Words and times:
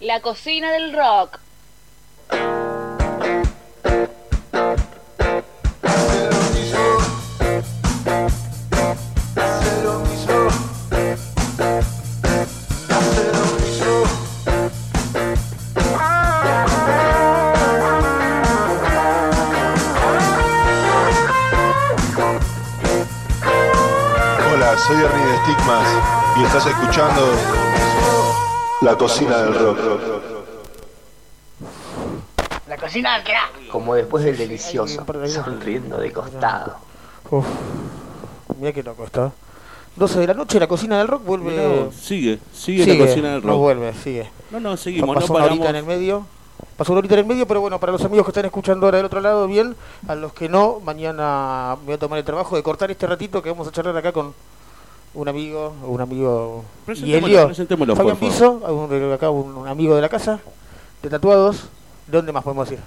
La 0.00 0.20
cocina 0.22 0.72
del 0.72 0.94
rock. 0.94 1.38
Hola, 24.50 24.78
soy 24.78 24.96
Ernie 24.96 25.26
de 25.26 25.36
Stigmas 25.42 25.88
y 26.38 26.44
estás 26.44 26.64
escuchando 26.64 27.29
La 28.82 28.96
Cocina 28.96 29.38
del 29.38 29.54
Rock. 29.54 29.78
La 32.68 32.76
cocina 32.76 33.14
del 33.18 33.24
rock. 33.26 33.70
Como 33.70 33.94
después 33.94 34.24
del 34.24 34.36
delicioso, 34.38 35.04
sonriendo 35.28 35.98
de 35.98 36.12
costado. 36.12 36.76
Uf. 37.30 37.44
Mira 38.58 38.72
que 38.72 38.82
loco 38.82 39.04
está. 39.04 39.32
12 39.96 40.20
de 40.20 40.26
la 40.28 40.34
noche, 40.34 40.60
la 40.60 40.68
cocina 40.68 40.98
del 40.98 41.08
rock 41.08 41.24
vuelve. 41.24 41.56
No, 41.56 41.92
sigue, 41.92 42.38
sigue, 42.54 42.86
la 42.86 43.06
cocina 43.06 43.32
del 43.32 43.42
No 43.44 43.48
rock. 43.52 43.58
vuelve, 43.58 43.92
sigue. 43.94 44.30
No, 44.50 44.60
no, 44.60 44.76
seguimos, 44.76 45.14
Pasó 45.14 45.26
no 45.28 45.34
una 45.34 45.42
paramos. 45.44 45.58
horita 45.58 45.70
en 45.70 45.76
el 45.76 45.84
medio. 45.84 46.26
Pasó 46.76 46.92
una 46.92 47.00
horita 47.00 47.14
en 47.14 47.20
el 47.20 47.26
medio, 47.26 47.46
pero 47.46 47.60
bueno, 47.60 47.78
para 47.80 47.92
los 47.92 48.04
amigos 48.04 48.24
que 48.24 48.30
están 48.30 48.44
escuchando 48.44 48.86
ahora 48.86 48.98
del 48.98 49.06
otro 49.06 49.20
lado, 49.20 49.46
bien. 49.48 49.74
A 50.06 50.14
los 50.14 50.32
que 50.32 50.48
no, 50.48 50.80
mañana 50.80 51.76
me 51.80 51.86
voy 51.86 51.94
a 51.94 51.98
tomar 51.98 52.18
el 52.18 52.24
trabajo 52.24 52.54
de 52.56 52.62
cortar 52.62 52.90
este 52.90 53.06
ratito 53.06 53.42
que 53.42 53.50
vamos 53.50 53.66
a 53.68 53.72
charlar 53.72 53.96
acá 53.96 54.12
con 54.12 54.32
un 55.14 55.28
amigo, 55.28 55.74
un 55.86 56.00
amigo 56.00 56.64
y 56.88 57.14
Elio. 57.14 57.50
Fabián. 57.96 58.16
Piso, 58.16 58.52
un- 58.52 59.12
acá 59.12 59.30
un, 59.30 59.56
un 59.56 59.68
amigo 59.68 59.94
de 59.96 60.02
la 60.02 60.08
casa, 60.08 60.38
de 61.02 61.08
tatuados. 61.10 61.68
¿De 62.06 62.16
dónde 62.16 62.32
más 62.32 62.42
podemos 62.42 62.70
ir? 62.72 62.78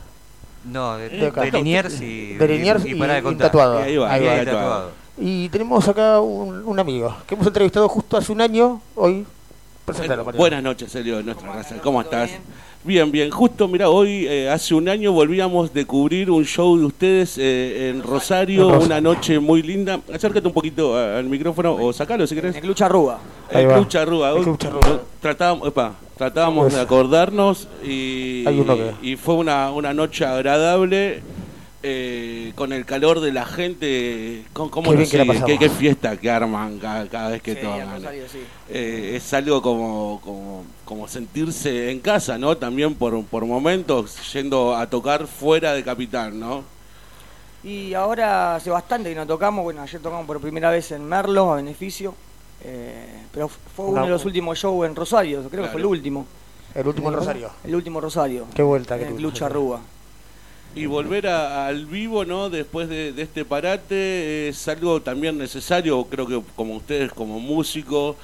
No, 0.66 0.98
de, 0.98 1.10
De 1.10 1.28
acá. 1.28 1.42
de 1.42 1.52
Liniers 1.52 2.00
y, 2.02 2.34
De 2.36 2.48
Liniers 2.48 2.86
y, 2.86 2.92
y- 2.92 2.96
para 2.96 3.14
de 3.14 3.20
y 3.20 3.24
contar. 3.24 3.48
tatuado. 3.48 3.80
Y 3.82 3.84
ahí 3.84 3.98
va, 3.98 4.12
Ahí 4.12 4.24
y 4.24 4.26
va. 4.28 4.32
ahí 4.34 4.46
tatuado. 4.46 4.92
Y 5.18 5.50
tenemos 5.50 5.88
acá 5.88 6.20
un, 6.22 6.64
un 6.66 6.80
amigo 6.80 7.16
que 7.28 7.36
hemos 7.36 7.46
entrevistado 7.48 7.88
justo 7.90 8.18
hace 8.18 8.32
un 8.32 8.42
año, 8.42 8.82
hoy. 8.96 9.26
Presentalo. 9.86 10.24
Buenas 10.24 10.64
noches, 10.64 10.96
Elio, 10.96 11.18
de 11.18 11.24
nuestra 11.24 11.52
raza. 11.54 11.76
¿Cómo 11.84 12.02
estás? 12.02 12.30
Bien, 12.30 12.42
bien. 12.84 13.30
Justo, 13.32 13.68
mira, 13.68 13.90
hoy, 13.90 14.28
eh, 14.28 14.50
hace 14.50 14.76
un 14.76 14.90
año, 14.90 15.12
volvíamos 15.12 15.74
de 15.74 15.86
cubrir 15.86 16.30
un 16.30 16.46
show 16.46 16.78
de 16.78 16.86
ustedes 16.86 17.38
eh, 17.38 17.90
en 17.90 18.04
Rosario, 18.04 18.68
una 18.80 19.00
noche 19.00 19.40
muy 19.40 19.62
linda. 19.62 20.00
Acércate 20.14 20.48
un 20.48 20.54
poquito 20.54 20.96
al 20.98 21.26
micrófono 21.26 21.76
o 21.76 21.94
sacalo 21.94 22.28
si 22.28 22.36
querés. 22.36 22.56
El 22.56 22.62
Club 22.62 22.76
Charrúa. 22.76 23.20
El. 23.50 23.68
Club 23.68 23.88
Charrúa. 23.88 24.34
Hoy. 24.34 24.46
Tratábamos, 25.22 25.68
epa, 25.68 25.94
tratábamos 26.18 26.74
de 26.74 26.82
acordarnos 26.82 27.68
y, 27.86 28.44
y 29.02 29.16
fue 29.16 29.36
una, 29.36 29.72
una 29.72 29.94
noche 29.94 30.26
agradable. 30.26 31.22
Eh, 31.84 32.54
con 32.56 32.72
el 32.72 32.86
calor 32.86 33.20
de 33.20 33.34
la 33.34 33.46
gente, 33.46 34.46
con, 34.54 34.70
¿cómo 34.70 34.92
Qué 34.92 34.98
la 34.98 35.06
sigue? 35.06 35.44
¿Qué, 35.46 35.60
qué 35.60 35.70
fiesta 35.70 36.16
que 36.16 36.32
arman 36.32 36.80
cada, 36.80 37.08
cada 37.08 37.30
vez 37.30 37.42
que 37.42 37.56
Sí, 37.56 37.62
Rosario, 37.62 38.24
sí. 38.32 38.40
Eh, 38.70 39.14
es 39.18 39.34
algo 39.34 39.62
como, 39.62 40.22
como, 40.24 40.64
como 40.86 41.08
sentirse 41.10 41.92
en 41.92 42.00
casa, 42.00 42.38
¿no? 42.38 42.56
También 42.58 42.96
por, 42.96 43.24
por 43.26 43.46
momentos 43.46 44.16
yendo 44.32 44.76
a 44.76 44.90
tocar 44.90 45.28
fuera 45.28 45.74
de 45.74 45.84
Capital, 45.84 46.40
¿no? 46.40 46.64
Y 47.64 47.94
ahora 47.94 48.56
hace 48.56 48.70
bastante 48.70 49.10
que 49.10 49.16
no 49.16 49.28
tocamos. 49.28 49.64
Bueno, 49.64 49.82
ayer 49.82 50.02
tocamos 50.02 50.26
por 50.26 50.40
primera 50.40 50.72
vez 50.72 50.92
en 50.92 51.06
Merlo, 51.06 51.54
a 51.54 51.58
beneficio. 51.58 52.16
Eh, 52.64 53.24
pero 53.34 53.50
fue 53.50 53.86
uno 53.88 54.04
de 54.04 54.10
los 54.10 54.24
últimos 54.24 54.58
shows 54.58 54.88
en 54.88 54.96
Rosario, 54.96 55.44
creo 55.50 55.64
que 55.64 55.70
fue 55.70 55.82
el 55.82 55.86
último. 55.86 56.26
El 56.74 56.88
último 56.88 57.10
en 57.10 57.16
Rosario. 57.16 57.52
El 57.64 57.76
último 57.76 58.00
Rosario. 58.00 58.46
Qué 58.54 58.64
vuelta 58.64 58.98
que 58.98 59.04
En 59.04 59.18
el 59.18 59.32
tuvimos. 59.32 59.82
Y 60.76 60.86
volver 60.88 61.28
a- 61.28 61.68
al 61.68 61.86
vivo, 61.86 62.26
¿no? 62.26 62.50
Después 62.50 62.90
de, 62.90 63.14
de 63.14 63.22
este 63.22 63.46
parate 63.46 64.48
es 64.50 64.68
algo 64.68 65.02
también 65.02 65.38
necesario, 65.38 66.04
creo 66.06 66.26
que 66.28 66.42
como 66.56 66.76
ustedes 66.76 67.12
como 67.12 67.40
músicos, 67.40 68.16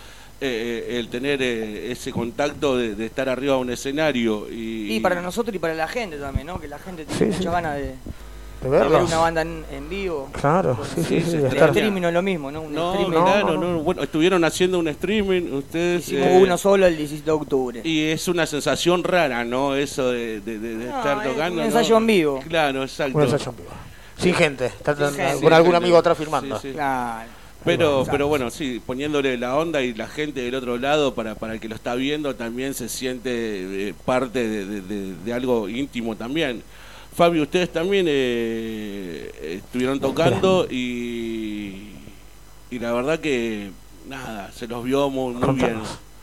eh, 0.42 0.86
eh, 0.90 1.00
el 1.00 1.10
tener 1.10 1.42
eh, 1.44 1.92
ese 1.92 2.12
contacto 2.12 2.76
de, 2.78 2.96
de 2.96 3.06
estar 3.06 3.30
arriba 3.30 3.56
de 3.56 3.62
un 3.62 3.70
escenario. 3.72 4.48
Y, 4.50 4.96
Y 4.96 5.00
para 5.00 5.22
nosotros 5.22 5.54
y 5.56 5.60
para 5.60 5.76
la 5.76 5.88
gente 5.88 6.18
también, 6.18 6.48
¿no? 6.48 6.60
Que 6.60 6.68
la 6.68 6.80
gente 6.80 7.06
tiene 7.06 7.20
Sí, 7.20 7.26
mucha 7.26 7.38
sí. 7.38 7.46
ganas 7.46 7.76
de, 7.76 7.94
De 8.62 8.70
de 8.70 8.70
ver 8.78 8.90
verlos. 8.90 9.08
una 9.08 9.18
banda 9.20 9.42
en, 9.42 9.64
en 9.72 9.90
vivo. 9.90 10.30
Claro, 10.34 10.78
sí, 10.96 11.02
sí, 11.04 11.22
Sí, 11.22 11.32
sí. 11.32 11.38
El 11.38 11.46
estar- 11.46 11.70
streaming 11.70 12.02
no 12.02 12.08
es 12.10 12.14
lo 12.14 12.22
mismo, 12.22 12.52
¿no? 12.52 12.62
Un 12.62 12.74
No, 12.74 12.92
streaming. 12.94 13.18
no, 13.18 13.24
claro, 13.26 13.54
no, 13.58 13.72
no. 13.74 13.80
Bueno, 13.80 14.04
estuvieron 14.04 14.44
haciendo 14.44 14.80
un 14.80 14.88
streaming, 14.90 15.54
ustedes... 15.54 16.08
Hicimos 16.08 16.28
eh, 16.28 16.40
uno 16.44 16.58
solo 16.58 16.86
el 16.86 16.98
17 16.98 17.26
de 17.26 17.32
octubre. 17.32 17.82
Y 17.84 18.06
es 18.10 18.28
una 18.28 18.46
sensación 18.46 19.04
rara, 19.04 19.44
¿no? 19.46 19.76
Eso 19.76 20.12
de, 20.12 20.42
de- 20.42 20.60
de- 20.60 20.78
de 20.78 20.86
No, 20.86 20.98
estar 20.98 21.18
es 21.26 21.32
tocando. 21.34 21.62
un 21.62 21.66
ensayo 21.68 21.90
¿no? 21.92 21.98
en 21.98 22.08
vivo. 22.08 22.40
Claro, 22.48 22.84
exacto. 22.84 23.18
Un 23.18 23.24
ensayo 23.24 23.50
en 23.52 23.58
vivo. 23.58 23.70
Sin 24.18 24.34
gente. 24.34 24.66
está- 24.66 24.96
Sin 24.96 25.16
gente. 25.18 25.42
Con 25.42 25.54
algún 25.54 25.76
amigo 25.76 25.98
atrás 25.98 26.18
sí. 26.62 26.72
Claro. 26.74 27.30
Pero, 27.66 28.06
pero 28.10 28.28
bueno, 28.30 28.50
sí, 28.50 28.82
poniéndole 28.86 29.38
la 29.38 29.56
onda 29.58 29.82
y 29.82 29.94
la 29.94 30.08
gente 30.08 30.42
del 30.42 30.56
otro 30.56 30.78
lado, 30.78 31.14
para, 31.14 31.36
para 31.36 31.54
el 31.54 31.60
que 31.60 31.68
lo 31.68 31.76
está 31.76 31.94
viendo, 31.96 32.34
también 32.36 32.74
se 32.74 32.88
siente 32.88 33.90
eh, 33.90 33.94
parte 34.06 34.48
de, 34.48 34.66
de- 34.66 34.82
de- 34.82 35.16
de 35.26 35.34
algo 35.34 35.68
íntimo 35.68 36.16
también. 36.16 36.64
Fabio, 37.20 37.44
ustedes 37.44 37.70
también 37.70 38.06
eh, 38.08 39.58
estuvieron 39.62 40.00
tocando 40.00 40.66
y, 40.72 41.92
y 42.72 42.80
la 42.80 42.94
verdad 42.94 43.20
que, 43.20 43.72
nada, 44.08 44.50
se 44.54 44.68
los 44.68 44.86
vio 44.86 45.10
muy, 45.10 45.34
muy 45.34 45.56
bien. 45.56 45.82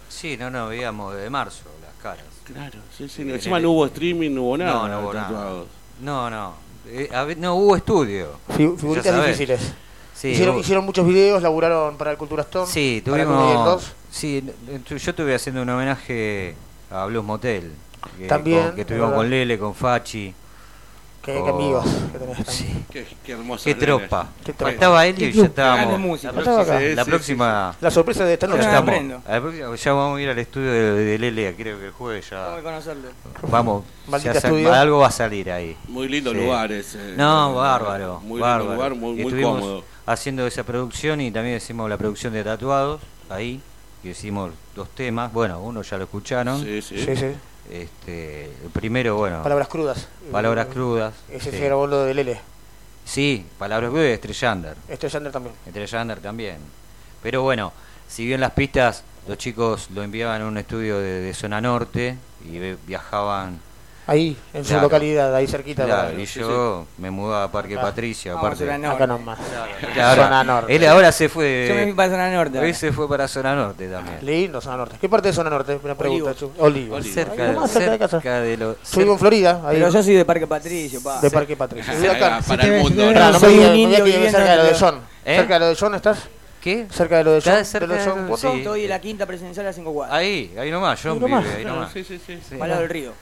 Sí, 0.08 0.38
no, 0.38 0.48
no, 0.50 0.68
veíamos 0.68 1.14
de 1.14 1.28
marzo 1.28 1.64
las 1.82 1.92
caras. 2.02 2.24
Claro, 2.44 2.78
sí, 2.96 3.10
sí. 3.10 3.20
En 3.20 3.30
Encima 3.32 3.60
no 3.60 3.72
hubo 3.72 3.84
streaming, 3.84 4.30
no 4.30 4.44
hubo 4.44 4.56
nada. 4.56 4.72
no, 4.72 4.88
no 4.88 5.00
hubo 5.00 5.12
nada. 5.12 5.52
No, 6.00 6.30
no. 6.30 6.54
Eh, 6.88 7.10
a 7.12 7.24
ver, 7.24 7.36
no 7.36 7.56
hubo 7.56 7.76
estudio. 7.76 8.28
Figuritas 8.56 9.26
difíciles. 9.26 9.60
Sí, 10.14 10.28
hicieron, 10.28 10.54
hubo- 10.54 10.60
hicieron 10.62 10.84
muchos 10.86 11.06
videos, 11.06 11.42
laburaron 11.42 11.98
para 11.98 12.12
el 12.12 12.16
Cultura 12.16 12.42
Stone. 12.44 12.68
Sí, 12.72 13.02
tuvimos. 13.04 13.64
2. 13.66 13.92
Sí, 14.10 14.42
yo 14.88 14.96
estuve 14.96 15.34
haciendo 15.34 15.60
un 15.60 15.68
homenaje 15.68 16.54
a 16.90 17.04
Blues 17.04 17.22
Motel. 17.22 17.70
Que, 18.18 18.26
También, 18.28 18.62
con- 18.68 18.74
que 18.76 18.80
estuvimos 18.80 19.12
con 19.12 19.28
Lele, 19.28 19.58
con 19.58 19.74
Fachi. 19.74 20.32
Qué, 21.26 21.32
qué 21.42 21.50
amigos 21.50 21.84
que 22.12 22.18
tenés 22.18 22.36
también. 22.36 22.46
Sí. 22.46 22.84
Qué, 22.90 23.06
qué 23.24 23.32
hermoso. 23.32 23.64
Qué 23.64 23.74
tropa. 23.74 24.28
Qué 24.44 24.52
tropa. 24.52 24.70
Faltaba 24.70 25.06
él 25.06 25.20
y 25.22 25.32
ya 25.32 25.44
estábamos. 25.44 26.22
La 26.22 26.32
próxima, 26.32 26.80
la 26.94 27.04
Sí, 27.04 27.10
próxima- 27.10 27.76
La 27.80 27.90
sorpresa 27.90 28.24
de 28.24 28.34
esta 28.34 28.46
Ya 28.46 28.50
noche. 28.52 28.62
ya, 28.62 28.68
estamos. 28.70 28.88
aprendo. 28.88 29.22
A 29.26 29.32
la 29.32 29.40
próxima- 29.40 29.74
ya 29.76 29.92
vamos 29.92 30.18
a 30.18 30.22
ir 30.22 30.28
al 30.30 30.38
estudio 30.38 30.70
de, 30.72 30.92
de 31.04 31.18
Lele, 31.18 31.54
creo 31.56 31.78
que 31.78 31.86
el 31.86 31.92
jueves 31.92 32.26
Tengo 32.30 32.42
que 32.50 32.56
ya. 32.56 32.62
conocerlo. 32.62 33.08
Vamos, 33.50 33.84
ya 34.22 34.80
algo 34.80 34.98
va 35.00 35.08
a 35.08 35.10
salir 35.10 35.50
ahí. 35.50 35.76
Muy 35.88 36.08
lindo 36.08 36.30
Sí. 36.30 36.36
lugar 36.38 36.70
ese. 36.72 36.98
No, 37.16 37.54
bárbaro. 37.54 38.20
Muy 38.20 38.40
bárbaro. 38.40 38.60
lindo 38.64 38.74
lugar, 38.76 38.94
muy, 38.94 39.10
Y 39.10 39.14
muy 39.16 39.22
estuvimos 39.24 39.60
cómodo. 39.60 39.84
haciendo 40.06 40.46
esa 40.46 40.62
producción 40.62 41.20
y 41.20 41.30
también 41.32 41.56
hicimos 41.56 41.90
la 41.90 41.96
producción 41.98 42.32
de 42.32 42.44
tatuados 42.44 43.00
ahí, 43.28 43.60
que 44.02 44.10
hicimos 44.10 44.52
dos 44.76 44.88
temas. 44.90 45.32
Bueno, 45.32 45.60
uno 45.60 45.82
ya 45.82 45.96
lo 45.98 46.04
escucharon. 46.04 46.62
Sí, 46.62 46.80
sí. 46.82 47.04
Sí, 47.04 47.16
sí. 47.16 47.26
Este, 47.70 48.44
el 48.44 48.70
primero, 48.72 49.16
bueno, 49.16 49.42
Palabras 49.42 49.68
crudas. 49.68 50.08
palabras 50.30 50.66
crudas. 50.66 51.14
Ese 51.30 51.50
sí. 51.50 51.58
se 51.58 51.64
grabó 51.64 51.86
lo 51.86 52.04
de 52.04 52.14
Lele. 52.14 52.40
Sí, 53.04 53.44
palabras 53.58 53.90
crudas 53.90 54.04
de 54.06 54.14
Estrellander. 54.14 54.76
Yander 54.88 55.32
también. 55.32 55.54
Estrellander 55.66 56.20
también. 56.20 56.58
Pero 57.22 57.42
bueno, 57.42 57.72
si 58.08 58.24
bien 58.26 58.40
las 58.40 58.52
pistas, 58.52 59.02
los 59.26 59.38
chicos 59.38 59.90
lo 59.90 60.02
enviaban 60.02 60.42
a 60.42 60.46
un 60.46 60.58
estudio 60.58 60.98
de, 60.98 61.20
de 61.20 61.34
zona 61.34 61.60
norte 61.60 62.16
y 62.44 62.58
viajaban. 62.86 63.60
Ahí, 64.08 64.36
en 64.54 64.62
su 64.64 64.68
Claro. 64.70 64.84
localidad, 64.84 65.34
ahí 65.34 65.48
cerquita. 65.48 65.84
Claro, 65.84 66.16
y 66.20 66.24
yo 66.26 66.86
me 66.98 67.10
mudaba 67.10 67.42
a 67.44 67.50
Parque 67.50 67.74
Acá. 67.74 67.82
Patricia, 67.86 68.34
Vamos 68.34 68.44
a 68.44 68.46
aparte. 68.46 68.64
zona 68.64 68.78
norte. 68.78 68.94
Acá 69.02 69.06
nomás. 69.08 69.38
Él 69.82 70.00
ahora, 70.00 70.22
Zona 70.24 70.44
norte. 70.44 70.76
él 70.76 70.86
ahora 70.86 71.10
se 71.12 71.28
fue. 71.28 71.66
Yo 71.68 71.74
me 71.74 71.82
fui 71.84 71.92
para 71.92 72.10
zona 72.10 72.30
norte. 72.30 72.58
Hoy 72.60 72.72
se 72.72 72.92
fue 72.92 73.08
para 73.08 73.26
zona 73.26 73.56
norte 73.56 73.88
también. 73.88 74.18
Lindo, 74.22 74.60
zona 74.60 74.76
norte. 74.76 74.96
¿Qué 75.00 75.08
parte 75.08 75.26
de 75.28 75.34
zona 75.34 75.50
norte? 75.50 75.80
Una 75.82 75.96
pregunta. 75.96 76.34
Olivos. 76.58 77.04
Cerca, 77.04 77.46
Ahí 77.48 77.52
nomás, 77.52 77.70
cerca 77.72 77.90
de 77.90 77.98
casa. 77.98 78.20
cerca 78.20 78.40
de 78.40 78.56
lo. 78.56 78.72
Yo 78.74 78.98
vivo 78.98 79.12
en 79.14 79.18
Florida, 79.18 79.60
ahí. 79.64 79.76
Pero 79.78 79.90
yo 79.90 80.02
soy 80.02 80.14
de 80.14 80.24
Parque 80.24 80.46
Patricio, 80.46 81.02
pa. 81.02 81.20
de 81.20 81.30
Parque 81.30 81.56
Patricio. 81.56 82.12
Acá. 82.12 82.40
para 82.46 82.62
el 82.64 82.82
mundo. 82.82 83.06
¿no? 83.06 83.12
no 83.12 83.32
me 83.32 83.38
Soy 83.40 83.56
no 83.56 83.62
me 83.72 84.02
viviendo 84.02 84.30
cerca 84.30 84.50
de 84.52 84.56
lo 84.56 84.64
de 84.64 84.74
John. 84.78 85.00
¿Eh? 85.24 85.36
¿Cerca 85.36 85.54
de 85.54 85.60
lo 85.60 85.66
de 85.70 85.76
John 85.78 85.94
estás? 85.96 86.18
¿Qué? 86.60 86.86
¿Cerca 86.92 87.18
de 87.18 87.24
lo 87.24 87.32
de 87.32 87.40
John? 87.40 87.64
cerca 87.64 87.86
¿De 87.88 88.04
lo 88.04 88.20
de 88.24 88.30
John. 88.38 88.56
Estoy 88.58 88.84
en 88.84 88.88
la 88.90 89.00
quinta 89.00 89.26
presidencial 89.26 89.66
a 89.66 89.72
5 89.72 89.92
cuadras. 89.92 90.16
Ahí, 90.16 90.54
ahí 90.56 90.70
nomás, 90.70 91.00
John 91.02 91.14
Ahí 91.14 91.18
nomás. 91.18 91.42
vive 91.44 91.56
ahí 91.56 91.64
nomás. 91.64 91.92
Sí, 91.92 92.04
sí, 92.04 92.20
sí. 92.24 92.38
sí. 92.48 92.54
Al 92.60 92.68
lado 92.68 92.80
del 92.82 92.90
río. 92.90 93.12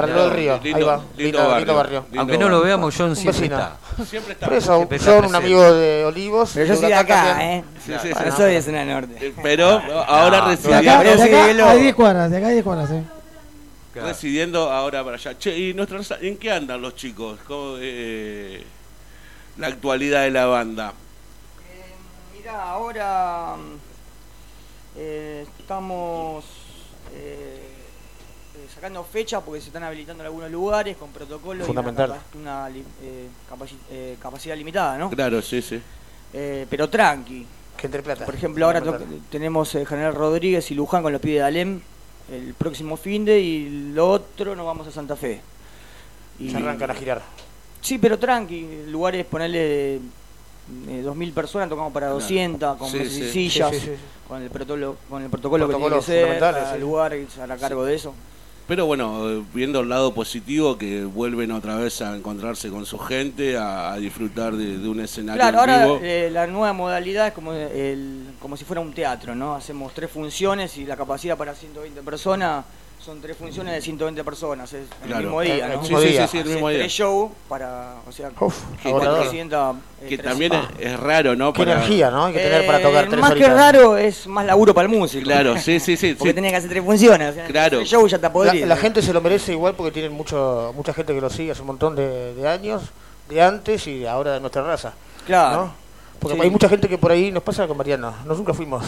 Para 0.00 0.12
el 0.12 0.16
lado 0.18 0.28
del 0.30 0.36
río. 0.38 0.60
Lindo- 0.62 0.76
Ahí 0.78 0.82
va. 0.84 0.96
lindo 0.96 1.12
Lindo, 1.16 1.38
barrio. 1.38 1.56
lindo 1.58 1.74
barrio. 1.74 2.04
Lindo 2.08 2.20
Aunque 2.20 2.38
no 2.38 2.48
lo 2.48 2.60
veamos, 2.62 2.94
John 2.96 3.10
Un 3.10 3.16
siempre 3.16 3.46
está. 3.46 3.76
Siempre 4.08 4.32
está. 4.34 4.46
Por 4.46 4.56
eso, 4.56 4.76
Siempre 4.76 4.96
está 4.98 5.10
John, 5.10 5.24
un 5.24 5.30
presente. 5.30 5.46
amigo 5.46 5.72
de 5.74 6.04
Olivos. 6.04 6.50
Pero 6.54 6.66
yo 6.66 6.72
de 6.74 6.78
soy 6.80 6.88
de 6.88 6.94
acá, 6.94 7.24
también. 7.24 7.50
¿eh? 7.50 7.64
Sí, 7.84 7.92
sí, 8.02 8.08
sí. 8.08 8.24
No 8.26 8.36
soy 8.36 8.52
de 8.54 8.62
zona 8.62 8.84
norte. 8.84 9.26
Eh, 9.26 9.34
Pero 9.42 9.68
ahora 10.06 10.38
No, 10.40 10.44
De 10.48 10.56
residiendo, 10.56 10.90
acá, 10.90 10.98
de 10.98 11.04
Pero 11.10 11.16
sí, 11.22 11.28
acá 11.34 11.70
hay 11.70 11.80
10 11.80 11.94
cuadras, 11.94 12.30
de 12.30 12.36
acá 12.36 12.46
hay 12.46 12.52
10 12.54 12.64
cuadras, 12.64 12.90
eh. 12.90 13.02
residiendo 13.94 14.70
ahora 14.70 15.02
para 15.02 15.16
allá. 15.16 15.36
Che, 15.38 15.56
¿y 15.58 15.74
nuestros, 15.74 16.14
en 16.20 16.36
qué 16.36 16.52
andan 16.52 16.80
los 16.80 16.94
chicos? 16.94 17.38
¿Cómo, 17.48 17.74
eh, 17.80 18.64
la 19.56 19.66
actualidad 19.66 20.22
de 20.22 20.30
la 20.30 20.46
banda. 20.46 20.92
Eh, 21.68 22.38
mirá, 22.38 22.62
ahora 22.70 23.56
eh, 24.96 25.44
estamos 25.58 26.44
eh, 27.14 27.57
sacando 28.78 29.02
fechas 29.02 29.42
porque 29.44 29.60
se 29.60 29.66
están 29.66 29.82
habilitando 29.82 30.22
en 30.22 30.26
algunos 30.26 30.50
lugares 30.52 30.96
con 30.96 31.10
protocolo 31.10 31.64
Fundamental. 31.64 32.10
y 32.32 32.38
una, 32.38 32.50
capa- 32.68 32.68
una 32.70 32.70
eh, 33.02 33.28
capaci- 33.50 33.76
eh, 33.90 34.16
capacidad 34.22 34.56
limitada, 34.56 34.96
¿no? 34.96 35.10
Claro, 35.10 35.42
sí, 35.42 35.60
sí. 35.60 35.80
Eh, 36.32 36.64
pero 36.70 36.88
tranqui. 36.88 37.44
Gente 37.76 37.96
de 37.96 38.02
plata. 38.04 38.24
Por 38.24 38.34
ejemplo, 38.36 38.64
ahora 38.66 38.80
tenemos 39.30 39.74
eh, 39.74 39.84
General 39.84 40.14
Rodríguez 40.14 40.70
y 40.70 40.74
Luján 40.74 41.02
con 41.02 41.12
los 41.12 41.20
pibes 41.20 41.38
de 41.38 41.42
Alem 41.44 41.80
el 42.30 42.54
próximo 42.54 42.96
fin 42.96 43.24
de 43.24 43.40
y 43.40 43.90
lo 43.94 44.10
otro 44.10 44.54
nos 44.54 44.64
vamos 44.66 44.86
a 44.86 44.92
Santa 44.92 45.16
Fe. 45.16 45.40
Y- 46.38 46.50
Se 46.50 46.56
arrancan 46.56 46.90
a 46.92 46.94
girar. 46.94 47.22
Sí, 47.80 47.98
pero 47.98 48.16
tranqui, 48.18 48.84
lugares 48.86 49.26
ponerle 49.26 49.58
de, 49.58 50.00
de 50.86 51.04
2.000 51.04 51.32
personas, 51.32 51.68
tocamos 51.68 51.92
para 51.92 52.08
200, 52.08 52.76
con 52.76 52.90
Sí, 52.90 53.08
sillas, 53.30 53.70
Sí, 53.72 53.80
sí, 53.80 53.86
sí. 53.86 53.92
con 54.28 54.40
el 54.42 54.50
protocolo, 54.50 54.96
con 55.08 55.22
el 55.22 55.30
protocolo 55.30 55.66
que 55.66 55.72
Protocolos 55.72 56.04
tiene 56.06 56.34
que 56.34 56.38
ser, 56.40 56.74
sí. 56.74 56.78
lugar 56.80 57.14
y 57.16 57.26
se 57.26 57.42
hará 57.42 57.56
cargo 57.56 57.84
de 57.84 57.94
eso. 57.96 58.14
Pero 58.68 58.84
bueno, 58.84 59.44
viendo 59.54 59.80
el 59.80 59.88
lado 59.88 60.12
positivo, 60.12 60.76
que 60.76 61.02
vuelven 61.04 61.52
otra 61.52 61.76
vez 61.76 62.02
a 62.02 62.14
encontrarse 62.14 62.68
con 62.68 62.84
su 62.84 62.98
gente, 62.98 63.56
a, 63.56 63.94
a 63.94 63.96
disfrutar 63.96 64.54
de, 64.54 64.76
de 64.76 64.88
un 64.88 65.00
escenario 65.00 65.40
Claro, 65.40 65.56
en 65.64 65.70
ahora 65.70 65.84
vivo. 65.86 66.00
eh, 66.02 66.28
la 66.30 66.46
nueva 66.46 66.74
modalidad 66.74 67.28
es 67.28 67.32
como, 67.32 67.54
el, 67.54 68.24
como 68.38 68.58
si 68.58 68.66
fuera 68.66 68.82
un 68.82 68.92
teatro, 68.92 69.34
¿no? 69.34 69.54
Hacemos 69.54 69.94
tres 69.94 70.10
funciones 70.10 70.76
y 70.76 70.84
la 70.84 70.98
capacidad 70.98 71.38
para 71.38 71.54
120 71.54 72.02
personas 72.02 72.66
son 73.08 73.22
tres 73.22 73.38
funciones 73.38 73.72
de 73.72 73.80
120 73.80 74.22
personas, 74.22 74.70
es 74.70 74.82
el 75.00 75.06
Claro. 75.06 75.22
mismo 75.22 75.40
día, 75.40 75.80
sí, 75.82 75.86
sí, 75.88 75.94
día. 76.08 76.26
sí, 76.26 76.32
sí, 76.32 76.38
el 76.40 76.44
mismo 76.44 76.68
día. 76.68 76.78
tres 76.80 76.92
shows 76.92 77.30
para, 77.48 77.94
o 78.06 78.12
sea, 78.12 78.30
Uf, 78.38 78.54
Que. 78.82 78.90
400, 78.90 79.76
eh, 80.02 80.08
Que 80.10 80.18
tres- 80.18 80.28
también 80.28 80.52
es, 80.52 80.64
es 80.78 81.00
raro, 81.00 81.34
¿no? 81.34 81.54
Qué 81.54 81.60
Para- 81.64 81.72
energía, 81.76 82.10
¿no? 82.10 82.26
Hay 82.26 82.34
que 82.34 82.38
tener 82.40 82.66
para 82.66 82.80
Eh, 82.80 82.82
tocar 82.82 83.08
tres 83.08 83.20
Más 83.22 83.32
que 83.32 83.48
raro, 83.48 83.96
es 83.96 84.26
más 84.26 84.44
laburo 84.44 84.74
para 84.74 84.86
el 84.90 84.94
músico. 84.94 85.24
Claro, 85.24 85.56
sí, 85.56 85.80
sí, 85.80 85.96
sí. 85.96 86.14
Porque 86.18 86.32
sí. 86.32 86.34
tenía 86.34 86.50
que 86.50 86.56
hacer 86.56 86.68
tres 86.68 86.84
funciones. 86.84 87.30
o 87.30 87.32
sea, 87.34 87.46
Claro. 87.46 87.80
El 87.80 87.86
show 87.86 88.06
ya 88.06 88.16
está 88.16 88.28
La, 88.28 88.32
podrido. 88.34 88.66
la 88.66 88.76
gente 88.76 89.00
se 89.00 89.14
lo 89.14 89.22
merece 89.22 89.52
igual 89.52 89.72
porque 89.74 89.90
tienen 89.92 90.12
mucho 90.12 90.74
mucha 90.76 90.92
gente 90.92 91.14
que 91.14 91.20
lo 91.22 91.30
sigue 91.30 91.52
hace 91.52 91.62
un 91.62 91.68
montón 91.68 91.96
de, 91.96 92.34
de 92.34 92.46
años, 92.46 92.82
de 93.30 93.40
antes 93.40 93.86
y 93.86 94.04
ahora 94.04 94.34
de 94.34 94.40
nuestra 94.40 94.62
raza. 94.62 94.92
Claro. 95.26 95.56
¿no? 95.64 95.72
Porque 96.20 96.36
Sí. 96.36 96.42
hay 96.42 96.50
mucha 96.50 96.68
gente 96.68 96.86
que 96.90 96.98
por 96.98 97.10
ahí 97.10 97.30
nos 97.30 97.42
pasa 97.42 97.66
con 97.66 97.78
Mariano. 97.78 98.10
Nosotros 98.10 98.36
nunca 98.38 98.52
fuimos 98.52 98.84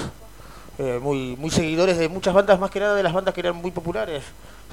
eh, 0.81 0.99
muy 1.01 1.37
muy 1.37 1.51
seguidores 1.51 1.99
de 1.99 2.09
muchas 2.09 2.33
bandas, 2.33 2.59
más 2.59 2.71
que 2.71 2.81
nada 2.81 2.95
de 2.95 3.03
las 3.03 3.13
bandas 3.13 3.35
que 3.35 3.41
eran 3.41 3.57
muy 3.57 3.71
populares. 3.71 4.23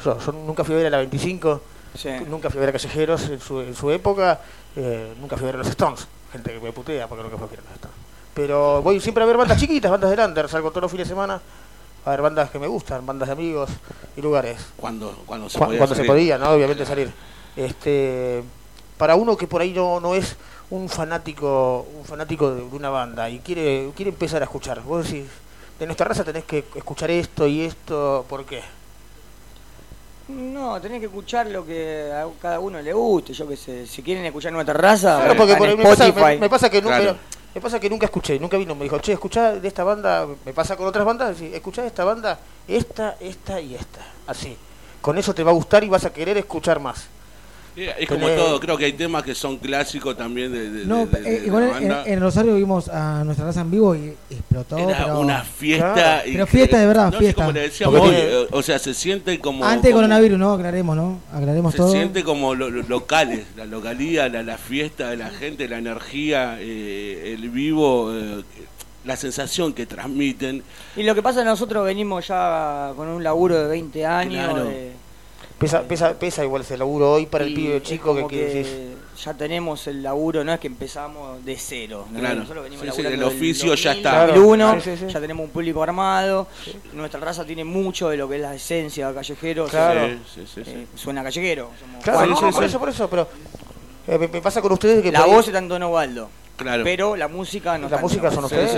Yo, 0.06 0.18
yo 0.20 0.32
nunca 0.32 0.64
fui 0.64 0.74
a 0.76 0.78
ver 0.78 0.88
a 0.88 0.90
la 0.92 0.98
25, 1.00 1.62
Sí. 1.96 2.10
nunca 2.30 2.50
fui 2.50 2.58
a 2.60 2.62
ver 2.62 2.70
a 2.70 2.72
Callejeros 2.74 3.24
en 3.30 3.40
su, 3.40 3.60
en 3.62 3.74
su 3.76 3.90
época, 3.92 4.40
eh, 4.76 5.14
nunca 5.20 5.36
fui 5.36 5.44
a 5.46 5.48
ver 5.48 5.56
a 5.56 5.58
los 5.60 5.68
Stones. 5.68 6.08
Gente 6.32 6.52
que 6.54 6.60
me 6.60 6.72
putea 6.72 7.08
porque 7.08 7.24
nunca 7.24 7.38
fui 7.38 7.48
a 7.48 7.50
ver 7.50 7.60
a 7.60 7.64
los 7.64 7.72
Stones. 7.74 7.98
Pero 8.34 8.82
voy 8.84 9.00
siempre 9.00 9.24
a 9.24 9.28
ver 9.28 9.36
bandas 9.38 9.60
chiquitas, 9.60 9.90
bandas 9.92 10.10
de 10.12 10.16
Lander, 10.16 10.48
salgo 10.48 10.70
todos 10.70 10.84
los 10.84 10.92
fines 10.92 11.08
de 11.08 11.12
semana 11.14 11.42
a 12.06 12.10
ver 12.12 12.22
bandas 12.22 12.50
que 12.52 12.60
me 12.60 12.68
gustan, 12.68 13.06
bandas 13.06 13.28
de 13.28 13.34
amigos 13.34 13.70
y 14.16 14.22
lugares. 14.22 14.60
Cuando, 14.78 15.12
cuando 15.26 15.50
se 15.50 15.58
Cu- 15.58 15.66
podía 15.66 15.78
cuando 15.80 15.96
se 15.96 16.04
podía, 16.06 16.38
¿no? 16.38 16.52
Obviamente 16.52 16.86
salir. 16.86 17.12
Este, 17.56 18.44
para 18.98 19.16
uno 19.16 19.36
que 19.36 19.48
por 19.48 19.62
ahí 19.62 19.74
no, 19.74 20.00
no 20.00 20.14
es 20.16 20.38
un 20.70 20.88
fanático, 20.90 21.88
un 21.98 22.06
fanático 22.06 22.52
de, 22.52 22.58
de 22.70 22.76
una 22.76 22.90
banda 22.90 23.30
y 23.30 23.40
quiere, 23.40 23.90
quiere 23.96 24.12
empezar 24.12 24.42
a 24.42 24.46
escuchar, 24.46 24.82
vos 24.84 25.06
decís, 25.06 25.26
de 25.80 25.86
nuestra 25.86 26.08
raza 26.08 26.24
tenés 26.24 26.44
que 26.46 26.66
escuchar 26.76 27.12
esto 27.12 27.46
y 27.48 27.62
esto, 27.62 28.26
¿por 28.28 28.46
qué? 28.46 28.62
No, 30.30 30.82
tenés 30.82 31.00
que 31.00 31.06
escuchar 31.06 31.48
lo 31.48 31.66
que 31.66 32.12
a 32.12 32.28
cada 32.42 32.60
uno 32.60 32.82
le 32.82 32.92
guste. 32.92 33.34
Yo 33.34 33.48
qué 33.48 33.56
sé, 33.56 33.88
si 33.88 34.02
quieren 34.04 34.26
escuchar 34.26 34.52
nuestra 34.52 34.74
raza, 34.74 35.20
Claro, 35.20 35.38
porque 35.38 35.56
por 35.56 35.68
me 35.78 35.84
pasa, 35.84 36.12
me- 36.12 36.38
me 36.38 36.50
pasa 36.50 36.70
que 36.70 36.82
nunca, 36.82 37.00
Claro. 37.00 37.18
me 37.56 37.62
pasa 37.62 37.80
que 37.80 37.90
nunca 37.90 38.06
escuché, 38.08 38.38
nunca 38.40 38.58
vino, 38.58 38.76
me 38.76 38.84
dijo, 38.84 39.00
che, 39.00 39.14
escuchá 39.14 39.54
de 39.54 39.68
esta 39.68 39.84
banda, 39.86 40.28
me 40.46 40.54
pasa 40.54 40.76
con 40.76 40.86
otras 40.88 41.06
bandas, 41.06 41.40
escuchá 41.40 41.82
de 41.84 41.88
esta 41.88 42.04
banda, 42.04 42.38
esta, 42.68 43.16
esta 43.22 43.62
y 43.62 43.76
esta, 43.76 44.02
así. 44.28 44.58
Con 45.02 45.18
eso 45.18 45.34
te 45.34 45.44
va 45.44 45.52
a 45.52 45.54
gustar 45.54 45.84
y 45.86 45.90
vas 45.90 46.04
a 46.04 46.12
querer 46.12 46.38
escuchar 46.38 46.80
más. 46.82 47.08
Es 47.78 48.08
como 48.08 48.28
Tenés- 48.28 48.36
todo, 48.38 48.60
creo 48.60 48.76
que 48.76 48.86
hay 48.86 48.94
temas 48.94 49.22
que 49.24 49.36
son 49.36 49.58
clásicos 49.58 50.18
también 50.18 50.52
de, 50.52 50.70
de- 50.72 50.86
No, 50.86 51.06
de- 51.06 51.22
de- 51.22 51.36
eh, 51.36 51.40
de 51.42 51.46
igual 51.48 51.68
la 51.70 51.78
en, 51.78 51.88
banda. 51.90 52.04
en 52.08 52.20
Rosario 52.22 52.56
vimos 52.56 52.88
a 52.90 53.24
nuestra 53.24 53.46
raza 53.46 53.62
en 53.62 53.70
vivo 53.70 53.96
y 53.96 54.14
explotó. 54.32 54.78
Era 54.80 54.98
pero 55.06 55.20
una 55.20 55.44
fiesta. 55.44 55.94
Claro. 55.94 56.28
y 56.28 56.32
Pero 56.32 56.48
fiesta 56.48 56.80
de 56.80 56.88
verdad, 56.88 57.12
no, 57.12 57.20
fiesta. 57.20 57.36
como 57.44 57.52
le 57.52 57.62
decíamos 57.62 58.00
Porque 58.00 58.16
hoy, 58.16 58.22
eh, 58.24 58.48
o 58.52 58.62
sea, 58.64 58.80
se 58.80 58.96
siente 58.96 59.40
como. 59.40 59.64
Antes 59.64 59.84
de 59.84 59.90
como- 59.92 59.98
coronavirus, 60.00 60.40
¿no? 60.40 60.54
Aclaremos, 60.54 60.96
¿no? 60.96 61.20
Aclaremos 61.32 61.72
Se 61.74 61.78
todo. 61.78 61.92
siente 61.92 62.24
como 62.24 62.56
lo- 62.56 62.72
lo- 62.72 62.82
locales, 62.82 63.46
la 63.56 63.66
localidad, 63.66 64.32
la, 64.32 64.42
la 64.42 64.58
fiesta 64.58 65.12
de 65.12 65.18
la 65.18 65.30
gente, 65.30 65.68
la 65.70 65.78
energía, 65.78 66.58
eh, 66.60 67.36
el 67.38 67.50
vivo, 67.52 68.12
eh, 68.12 68.44
la 69.06 69.16
sensación 69.16 69.74
que 69.74 69.86
transmiten. 69.86 70.64
Y 70.96 71.04
lo 71.04 71.14
que 71.14 71.22
pasa 71.22 71.42
es 71.42 71.44
que 71.44 71.50
nosotros 71.52 71.86
venimos 71.86 72.28
ya 72.28 72.92
con 72.96 73.08
un 73.08 73.24
laburo 73.24 73.56
de 73.62 73.68
20 73.70 74.04
años. 74.06 74.46
Claro. 74.52 74.66
de- 74.66 75.06
Pesa, 75.60 75.82
pesa, 75.84 76.14
pesa 76.14 76.44
igual 76.44 76.62
ese 76.62 76.78
laburo 76.78 77.14
hoy 77.14 77.26
para 77.26 77.44
el 77.44 77.54
pibe 77.54 77.78
es 77.78 77.84
chico 77.84 78.14
que, 78.14 78.22
como 78.22 78.28
que 78.28 78.46
decís, 78.46 78.68
ya 79.24 79.34
tenemos 79.34 79.88
el 79.88 80.04
laburo, 80.04 80.44
no 80.44 80.54
es 80.54 80.60
que 80.60 80.68
empezamos 80.68 81.44
de 81.44 81.58
cero. 81.58 82.06
¿no? 82.12 82.20
Claro. 82.20 82.42
Nosotros 82.42 82.64
venimos 82.66 82.86
Sí, 82.86 82.92
sí, 82.92 83.02
el 83.02 83.12
del 83.14 83.24
oficio 83.24 83.74
ya 83.74 83.90
2000, 83.96 84.06
está. 84.06 84.28
2001, 84.28 84.66
Claro. 84.66 84.82
Sí, 84.82 84.92
sí, 84.98 85.06
sí. 85.08 85.14
ya 85.14 85.20
tenemos 85.20 85.44
un 85.46 85.50
público 85.52 85.82
armado. 85.82 86.48
Nuestra 86.94 87.20
raza 87.20 87.44
tiene 87.44 87.64
mucho 87.64 88.10
de 88.10 88.18
lo 88.18 88.30
que 88.30 88.36
es 88.36 88.42
la 88.44 88.54
esencia 88.54 89.12
callejero. 89.16 89.64
o 89.64 89.68
sea, 89.68 89.92
Claro. 89.94 90.08
Sí, 90.32 90.42
sí, 90.46 90.46
sí, 90.54 90.64
sí. 90.64 90.72
eh, 90.76 90.88
suena 90.94 91.24
callejero. 91.24 91.72
somos 91.80 92.04
Claro, 92.04 92.26
no, 92.28 92.40
por 92.40 92.54
sí. 92.54 92.66
eso, 92.66 92.80
por 92.80 92.90
eso, 92.90 93.10
pero 93.10 93.28
eh, 94.08 94.20
me, 94.20 94.28
me 94.28 94.42
pasa 94.42 94.62
con 94.62 94.72
ustedes 94.74 95.02
que 95.02 95.12
La 95.12 95.26
voz 95.26 95.48
está 95.48 95.58
en 95.58 95.68
Don 95.70 95.82
Osvaldo, 95.82 96.30
Claro. 96.56 96.84
pero 96.84 97.16
la 97.16 97.28
música 97.28 97.80
no 97.80 97.90
la 97.90 97.98
música 97.98 98.30
son 98.30 98.46
ustedes. 98.46 98.76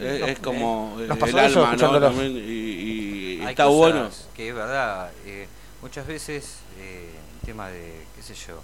Es, 0.00 0.38
como 0.40 0.96
el 0.98 1.10
alma, 1.38 1.76
¿no? 1.76 2.22
y, 2.24 3.40
está 3.48 3.66
bueno. 3.66 4.08
Que 4.34 4.48
es 4.48 4.54
verdad, 4.54 5.10
eh, 5.24 5.46
muchas 5.86 6.06
veces 6.06 6.56
eh, 6.80 7.08
el 7.40 7.46
tema 7.46 7.68
de, 7.68 8.04
qué 8.16 8.20
sé 8.22 8.34
yo, 8.34 8.60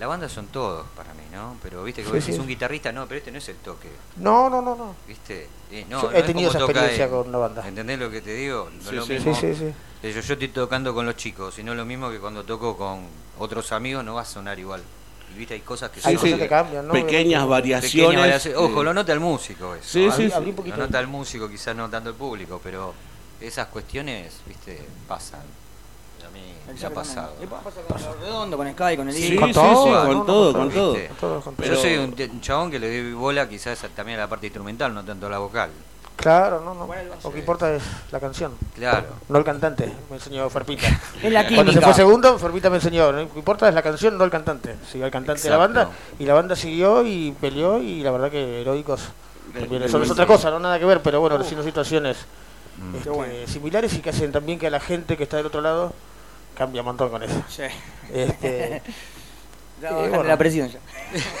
la 0.00 0.06
banda 0.06 0.26
son 0.26 0.46
todos 0.46 0.86
para 0.96 1.12
mí, 1.12 1.20
¿no? 1.30 1.56
Pero 1.62 1.84
viste 1.84 2.00
que 2.00 2.06
Sí, 2.08 2.12
vos 2.14 2.20
decís 2.22 2.34
sí. 2.36 2.40
un 2.40 2.46
guitarrista, 2.48 2.90
no, 2.92 3.06
pero 3.06 3.18
este 3.18 3.30
no 3.30 3.36
es 3.36 3.48
el 3.50 3.56
toque, 3.56 3.88
No, 4.16 4.48
no, 4.48 4.62
no, 4.62 4.74
no. 4.74 4.94
¿viste? 5.06 5.48
Eh, 5.70 5.84
no, 5.90 6.00
Yo 6.00 6.10
no 6.10 6.16
he 6.16 6.20
es 6.20 6.26
tenido 6.26 6.48
como 6.48 6.58
esa 6.64 6.66
toca 6.66 6.72
experiencia 6.80 7.10
con 7.10 7.28
una 7.28 7.38
banda. 7.38 7.68
¿Entendés 7.68 7.98
lo 7.98 8.10
que 8.10 8.22
te 8.22 8.32
digo? 8.32 8.70
No 8.74 8.80
Sí, 8.82 8.88
es 8.88 8.94
lo 8.94 9.04
sí. 9.04 9.12
mismo- 9.12 9.34
Sí, 9.34 9.54
sí, 9.54 9.54
sí. 9.58 9.74
eh, 10.02 10.12
Yo, 10.14 10.20
yo 10.22 10.32
estoy 10.32 10.48
tocando 10.48 10.94
con 10.94 11.04
los 11.04 11.16
chicos, 11.16 11.58
y 11.58 11.62
no 11.62 11.72
es 11.72 11.76
lo 11.78 11.84
mismo 11.84 12.10
que 12.10 12.18
cuando 12.20 12.42
toco 12.42 12.74
con 12.74 13.02
otros 13.38 13.70
amigos 13.72 14.02
no 14.02 14.14
va 14.14 14.22
a 14.22 14.24
sonar 14.24 14.58
igual. 14.58 14.82
Y 15.34 15.38
viste, 15.38 15.52
hay 15.54 15.60
cosas 15.60 15.90
que 15.90 16.00
Hay 16.02 16.14
Sí, 16.14 16.16
cosas 16.16 16.30
sí. 16.32 16.38
que 16.38 16.48
cambian, 16.48 16.86
¿no? 16.88 16.94
Pequeñas 16.94 17.46
variaciones. 17.46 17.92
pequeñas 17.92 18.20
variaciones. 18.22 18.58
Ojo, 18.58 18.80
eh, 18.80 18.84
lo 18.84 18.94
nota 18.94 19.12
el 19.12 19.20
músico 19.20 19.74
eso. 19.74 19.84
Sí, 19.84 20.08
sí, 20.10 20.22
Abrí- 20.22 20.26
sí. 20.28 20.32
abrí 20.32 20.50
un 20.50 20.56
poquito. 20.56 20.76
Lo 20.78 20.86
nota 20.86 21.00
el 21.00 21.06
músico, 21.06 21.48
quizás 21.50 21.76
no 21.76 21.88
tanto 21.90 22.08
el 22.08 22.16
público, 22.16 22.58
pero 22.64 22.94
esas 23.40 23.68
cuestiones, 23.68 24.32
viste, 24.46 24.80
pasan. 25.06 25.42
A 26.68 26.72
mí 26.72 26.78
me 26.80 26.86
ha 26.86 26.90
pasado. 26.90 27.34
Y 27.42 27.46
pasa 27.46 27.80
con 27.88 27.98
el 27.98 28.20
redondo, 28.20 28.56
con 28.56 28.70
Sky, 28.72 28.96
con 28.96 29.08
el 29.08 29.14
Sí. 29.14 29.36
Con 29.36 29.52
todo, 29.52 29.84
sí, 29.84 29.90
con 30.06 30.18
no, 30.18 30.24
todo, 30.24 30.52
con 30.52 30.62
con 30.62 30.70
todo. 30.72 30.92
¿viste? 30.94 31.08
Con 31.08 31.16
todo, 31.18 31.34
con 31.40 31.54
todo. 31.54 31.64
Pero- 31.64 31.74
Yo 31.74 31.80
soy 31.80 31.96
un, 31.98 32.40
chabón 32.40 32.70
que 32.70 32.78
le 32.78 33.02
doy 33.02 33.12
bola 33.14 33.48
quizás 33.48 33.78
también 33.94 34.18
a 34.18 34.22
la 34.22 34.28
parte 34.28 34.46
instrumental, 34.46 34.94
no 34.94 35.04
tanto 35.04 35.26
a 35.26 35.30
la 35.30 35.38
vocal. 35.38 35.70
Claro, 36.16 36.60
no, 36.60 36.74
no. 36.74 36.88
Lo 37.24 37.32
que 37.32 37.38
importa 37.40 37.74
es 37.74 37.82
la 38.12 38.20
canción. 38.20 38.52
Claro. 38.76 39.06
No 39.28 39.38
el 39.38 39.44
cantante, 39.44 39.92
me 40.08 40.16
enseñó 40.16 40.48
Ferpita. 40.50 40.86
Es 41.22 41.32
la 41.32 41.42
Cuando 41.46 41.72
se 41.72 41.78
química. 41.78 41.86
fue 41.86 41.94
segundo, 41.94 42.38
Ferpita 42.38 42.70
me 42.70 42.76
enseñó. 42.76 43.10
Lo 43.10 43.32
que 43.32 43.38
importa 43.38 43.68
es 43.68 43.74
la 43.74 43.82
canción, 43.82 44.16
no 44.16 44.22
el 44.24 44.30
cantante. 44.30 44.76
Siguió 44.90 45.06
el 45.06 45.12
cantante 45.12 45.42
de 45.42 45.50
la 45.50 45.56
banda 45.56 45.90
y 46.18 46.24
la 46.24 46.34
banda 46.34 46.54
siguió 46.54 47.04
y 47.04 47.32
peleó 47.40 47.78
y 47.82 48.02
la 48.02 48.10
verdad 48.12 48.30
que 48.30 48.60
heroicos. 48.60 49.00
También. 49.52 49.82
Eso 49.82 50.00
es 50.00 50.10
otra 50.10 50.26
cosa, 50.26 50.50
no 50.50 50.60
nada 50.60 50.78
que 50.78 50.84
ver, 50.84 51.02
pero 51.02 51.20
bueno, 51.20 51.36
recién 51.38 51.62
situaciones 51.64 52.18
Mm. 52.78 52.96
este, 52.96 53.10
bueno. 53.10 53.32
similares 53.46 53.92
y 53.94 53.98
que 54.00 54.10
hacen 54.10 54.32
también 54.32 54.58
que 54.58 54.66
a 54.66 54.70
la 54.70 54.80
gente 54.80 55.16
que 55.18 55.24
está 55.24 55.36
del 55.36 55.44
otro 55.46 55.60
lado 55.60 55.92
cambia 56.56 56.82
un 56.82 56.86
montón 56.86 57.08
con 57.10 57.22
eso. 57.22 57.42
Sí. 57.48 57.62
Este, 58.12 58.82
Ya, 59.82 59.88
Eh, 59.90 60.08
bueno. 60.10 60.22
la 60.22 60.36
presión 60.36 60.68
ya. 60.68 60.78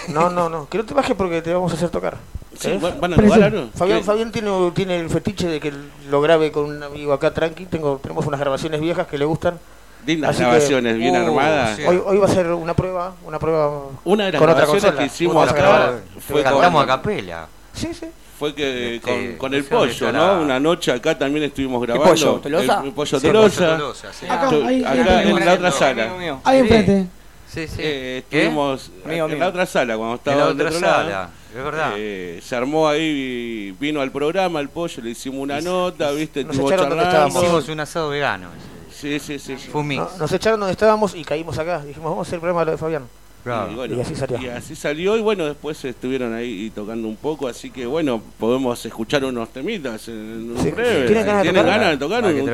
no, 0.08 0.28
no, 0.28 0.48
no, 0.48 0.68
que 0.68 0.76
no 0.76 0.84
te 0.84 0.94
bajes 0.94 1.14
porque 1.14 1.42
te 1.42 1.54
vamos 1.54 1.70
a 1.70 1.76
hacer 1.76 1.90
tocar. 1.90 2.16
Sí. 2.58 2.76
¿van-. 2.80 3.70
Fabián. 3.74 4.02
Fabián 4.02 4.32
tiene, 4.32 4.50
tiene 4.74 4.98
el 4.98 5.08
fetiche 5.10 5.46
de 5.46 5.60
que 5.60 5.72
lo 6.10 6.20
grabe 6.20 6.50
con 6.50 6.64
un 6.64 6.82
amigo 6.82 7.12
acá 7.12 7.32
tranqui. 7.32 7.66
Tengo, 7.66 7.98
tenemos 8.02 8.26
unas 8.26 8.40
grabaciones 8.40 8.80
viejas 8.80 9.06
que 9.06 9.16
le 9.16 9.24
gustan. 9.26 9.60
Que- 10.04 10.16
grabaciones, 10.16 10.96
bien 10.96 11.14
Uh, 11.14 11.26
armadas. 11.28 11.76
sí. 11.76 11.84
Hoy, 11.86 12.02
hoy 12.04 12.18
va 12.18 12.26
a 12.26 12.28
ser 12.28 12.48
una 12.52 12.74
prueba, 12.74 13.14
una 13.24 13.38
prueba 13.38 13.82
Una 14.04 14.24
de 14.26 14.32
las 14.32 14.40
con 14.40 14.50
otra 14.50 14.62
grabaciones 14.64 14.82
consola. 14.82 14.98
que 14.98 15.06
hicimos 15.06 15.48
acá 15.48 15.92
fue 16.26 16.42
Cantamos 16.42 16.82
a 16.82 16.86
capela. 16.88 17.46
Sí, 17.72 17.94
sí. 17.94 18.06
Fue 18.42 18.54
que 18.56 18.96
Este, 18.96 19.08
con, 19.08 19.36
con 19.36 19.54
el 19.54 19.62
pollo, 19.62 20.10
¿no? 20.12 20.18
la- 20.26 20.38
Una 20.40 20.58
noche 20.58 20.90
acá 20.90 21.16
también 21.16 21.44
estuvimos 21.44 21.80
grabando. 21.80 22.08
pollo? 22.10 22.32
¿Tolosa? 22.40 22.80
El, 22.80 22.86
el 22.88 22.92
pollo 22.92 23.20
Sí, 23.20 23.26
Tolosa. 23.28 23.56
Pollo 23.60 23.76
Tolosa, 23.76 24.12
sí. 24.12 24.26
Acá, 24.26 24.48
ahí, 24.66 24.84
acá 24.84 25.22
en 25.22 25.44
la 25.46 25.52
otra 25.54 25.70
sala. 25.70 26.06
mío. 26.18 26.40
Ahí 26.42 26.58
enfrente. 26.58 27.06
Sí, 27.48 27.68
sí. 27.68 27.76
Eh, 27.78 28.24
estuvimos 28.24 28.90
Amigo 29.04 29.28
en 29.28 29.38
la 29.38 29.46
otra 29.48 29.64
sala 29.66 29.96
cuando 29.96 30.14
En 30.14 30.18
estaba 30.18 30.36
la 30.38 30.46
del 30.46 30.54
otra 30.54 30.68
otro 30.68 30.80
lado. 30.80 31.02
sala, 31.04 31.30
es 31.56 31.64
verdad. 31.64 31.92
Eh, 31.96 32.40
se 32.42 32.56
armó 32.56 32.88
ahí, 32.88 33.76
vino 33.78 34.00
al 34.00 34.10
programa 34.10 34.58
el 34.58 34.70
pollo, 34.70 35.02
le 35.04 35.10
hicimos 35.10 35.38
una 35.40 35.60
nota, 35.60 36.10
viste, 36.10 36.42
nos 36.42 36.52
estuvo 36.56 36.68
echaron 36.72 36.88
donde 36.88 37.04
estábamos. 37.04 37.42
Hicimos 37.44 37.68
un 37.68 37.78
asado 37.80 38.08
vegano. 38.08 38.48
Sí, 38.90 39.20
sí, 39.20 39.38
sí. 39.38 39.56
sí. 39.58 39.68
Fue 39.70 39.82
un 39.82 39.86
mix. 39.86 40.00
No- 40.00 40.10
nos 40.18 40.32
echaron 40.32 40.58
donde 40.58 40.72
estábamos 40.72 41.14
y 41.14 41.24
caímos 41.24 41.58
acá. 41.58 41.84
Dijimos, 41.84 42.10
vamos 42.10 42.26
a 42.26 42.28
hacer 42.28 42.34
el 42.36 42.40
programa 42.40 42.60
de 42.62 42.66
lo 42.66 42.72
de 42.72 42.78
Fabián. 42.78 43.04
Claro. 43.42 43.72
Y, 43.72 43.74
bueno, 43.74 43.96
Y 43.96 44.00
así 44.00 44.14
salió. 44.14 44.40
y 44.40 44.46
así 44.48 44.76
salió, 44.76 45.16
y 45.16 45.20
bueno, 45.20 45.44
después 45.46 45.84
estuvieron 45.84 46.32
ahí 46.34 46.70
tocando 46.74 47.08
un 47.08 47.16
poco, 47.16 47.48
así 47.48 47.70
que 47.70 47.86
bueno, 47.86 48.22
podemos 48.38 48.84
escuchar 48.86 49.24
unos 49.24 49.48
temitas 49.52 50.06
en, 50.08 50.54
Sí. 50.62 50.70
breve. 50.70 51.06
¿Tienen 51.06 51.26
ganas 51.26 51.42
de 51.42 51.48
tocar? 51.50 51.66
ganas 51.66 51.90
de 51.90 51.96
tocar 51.96 52.24
Hay 52.24 52.34
que 52.34 52.40
un 52.42 52.46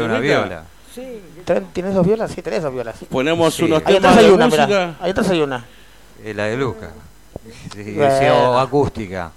¿Tienes 1.73 1.95
dos 1.95 2.07
violas? 2.07 2.31
Sí, 2.33 2.43
tenés 2.43 2.63
dos 2.63 2.73
violas. 2.73 2.97
Ponemos 3.11 3.55
Sí. 3.55 3.65
unos 3.65 3.83
Ahí 3.85 3.95
temas 3.95 4.17
hay 4.17 4.25
de 4.27 4.33
una, 4.33 4.47
música. 4.47 4.67
mirá. 4.67 4.97
Ahí 5.01 5.11
atrás 5.11 5.31
hay 5.31 5.41
una. 5.41 5.65
Eh, 6.25 6.35
la 6.35 6.45
de 6.45 6.57
Luca. 6.57 6.91
Sí, 7.73 7.97
o 7.99 8.59
acústica. 8.59 9.31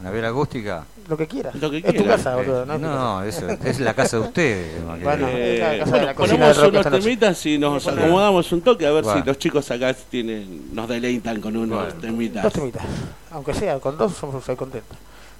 ¿Una 0.00 0.10
viola 0.10 0.28
acústica? 0.28 0.84
Lo 1.08 1.16
que 1.16 1.26
quieras. 1.26 1.54
Lo 1.56 1.70
que 1.70 1.78
es 1.78 1.84
tu 1.84 1.92
quieras. 1.92 2.16
casa, 2.16 2.36
boludo. 2.36 2.64
No, 2.64 2.72
casa. 2.74 2.86
no, 2.86 3.22
eso 3.22 3.48
es 3.64 3.80
la 3.80 3.94
casa 3.94 4.16
de 4.18 4.22
ustedes. 4.22 4.82
Bueno. 5.02 5.28
Eh, 5.28 5.54
es 5.54 5.60
la 5.60 5.84
casa 5.84 5.98
de 5.98 6.06
la 6.06 6.14
cocina 6.14 6.36
ponemos 6.38 6.56
rock 6.58 6.70
unos 6.72 6.90
temitas 7.02 7.46
y 7.46 7.58
nos 7.58 7.86
acomodamos 7.86 8.52
un 8.52 8.62
toque 8.62 8.86
a 8.86 8.92
ver 8.92 9.04
Bueno. 9.04 9.20
si 9.20 9.26
los 9.26 9.38
chicos 9.38 9.70
acá 9.70 9.92
tienen, 9.94 10.74
nos 10.74 10.88
deleitan 10.88 11.40
con 11.40 11.56
unos 11.56 11.84
Bueno. 11.84 12.00
temitas. 12.00 12.42
Dos 12.42 12.52
temitas. 12.52 12.82
Aunque 13.30 13.52
sea, 13.54 13.78
con 13.78 13.98
dos 13.98 14.14
somos 14.14 14.42
soy 14.42 14.56
contento. 14.56 14.94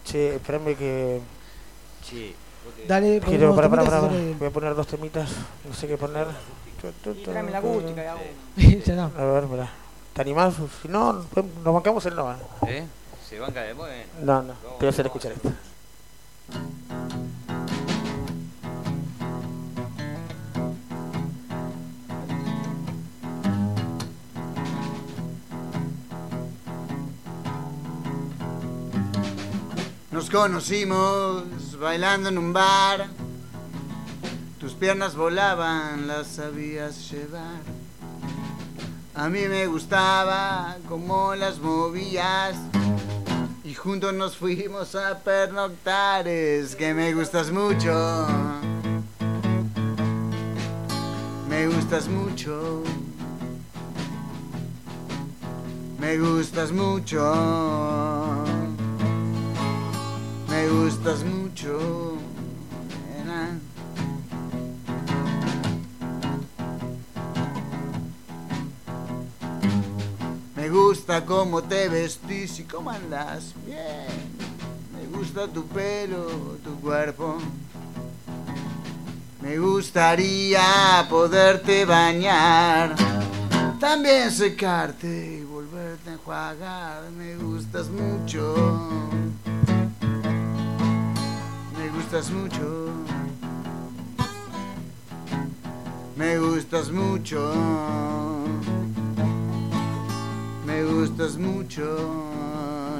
Che, 0.04 0.34
espérame 0.36 0.76
que. 0.76 1.20
Sí. 2.04 2.34
Dale, 2.86 3.20
Quiero, 3.20 3.54
para, 3.54 3.68
para, 3.68 3.84
para, 3.84 4.00
Voy 4.00 4.48
a 4.48 4.50
poner 4.50 4.74
dos 4.74 4.86
temitas. 4.86 5.30
No 5.66 5.74
sé 5.74 5.86
qué 5.88 5.96
poner. 5.96 6.26
Tráeme 7.24 7.50
la 7.50 7.58
acústica. 7.58 8.12
A 9.18 9.24
ver, 9.24 9.46
mira. 9.46 9.70
¿Te 10.12 10.22
animás? 10.22 10.54
Si 10.82 10.88
no, 10.88 11.12
nos 11.64 11.74
bancamos 11.74 12.04
el 12.06 12.14
no. 12.16 12.34
¿eh? 12.66 12.84
¿Eh? 13.30 13.36
Se 13.36 13.38
banca 13.38 13.62
de 13.62 13.74
bueno. 13.74 14.04
No, 14.22 14.42
no. 14.42 14.54
Voy 14.78 14.86
a 14.86 14.90
hacer 14.90 15.06
escuchar 15.06 15.32
esto. 15.32 15.52
Nos 30.10 30.28
conocimos 30.28 31.78
bailando 31.78 32.30
en 32.30 32.38
un 32.38 32.52
bar. 32.52 33.06
Tus 34.58 34.72
piernas 34.74 35.14
volaban, 35.14 36.08
las 36.08 36.26
sabías 36.26 37.10
llevar. 37.10 37.62
A 39.14 39.28
mí 39.28 39.46
me 39.48 39.66
gustaba 39.66 40.76
cómo 40.88 41.34
las 41.36 41.58
movías. 41.58 42.56
Y 43.70 43.74
juntos 43.74 44.12
nos 44.12 44.36
fuimos 44.36 44.96
a 44.96 45.20
pernoctar. 45.20 46.26
Es 46.26 46.74
que 46.74 46.92
me 46.92 47.14
gustas 47.14 47.52
mucho. 47.52 48.26
Me 51.48 51.68
gustas 51.68 52.08
mucho. 52.08 52.82
Me 56.00 56.18
gustas 56.18 56.72
mucho. 56.72 57.32
Me 60.48 60.68
gustas 60.68 61.22
mucho. 61.22 62.09
Gusta 70.70 71.26
cómo 71.26 71.62
te 71.62 71.88
vestís 71.88 72.60
y 72.60 72.64
cómo 72.64 72.90
andas 72.90 73.54
bien. 73.66 74.40
Me 74.94 75.18
gusta 75.18 75.48
tu 75.48 75.66
pelo, 75.66 76.26
tu 76.62 76.80
cuerpo. 76.80 77.38
Me 79.42 79.58
gustaría 79.58 81.06
poderte 81.08 81.84
bañar. 81.84 82.94
También 83.80 84.30
secarte 84.30 85.40
y 85.40 85.44
volverte 85.44 86.10
a 86.10 86.12
enjuagar. 86.12 87.10
Me 87.10 87.34
gustas 87.36 87.88
mucho. 87.88 88.54
Me 91.76 91.88
gustas 91.88 92.30
mucho. 92.30 92.90
Me 96.16 96.38
gustas 96.38 96.90
mucho. 96.90 98.39
Me 100.80 100.86
gustas 100.86 101.36
mucho, 101.36 101.84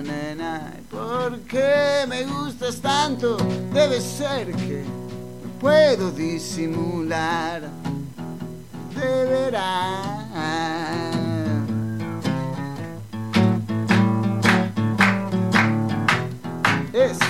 nena. 0.05 0.71
¿Por 0.91 1.39
qué 1.49 2.05
me 2.07 2.25
gustas 2.25 2.77
tanto? 2.77 3.39
Debe 3.73 4.03
ser 4.03 4.53
que 4.53 4.85
puedo 5.59 6.11
disimular. 6.11 7.63
De. 8.95 9.31
Esa. 16.93 17.30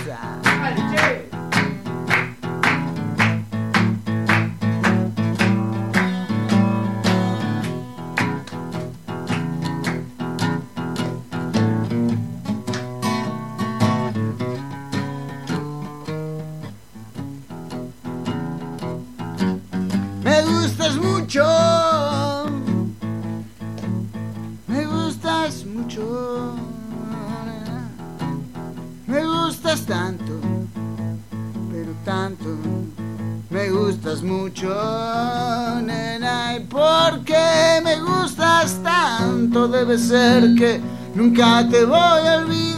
Debe 39.90 40.02
ser 40.02 40.54
que 40.54 40.80
nunca 41.16 41.68
te 41.68 41.84
voy 41.84 41.98
a 41.98 42.36
olvidar. 42.36 42.69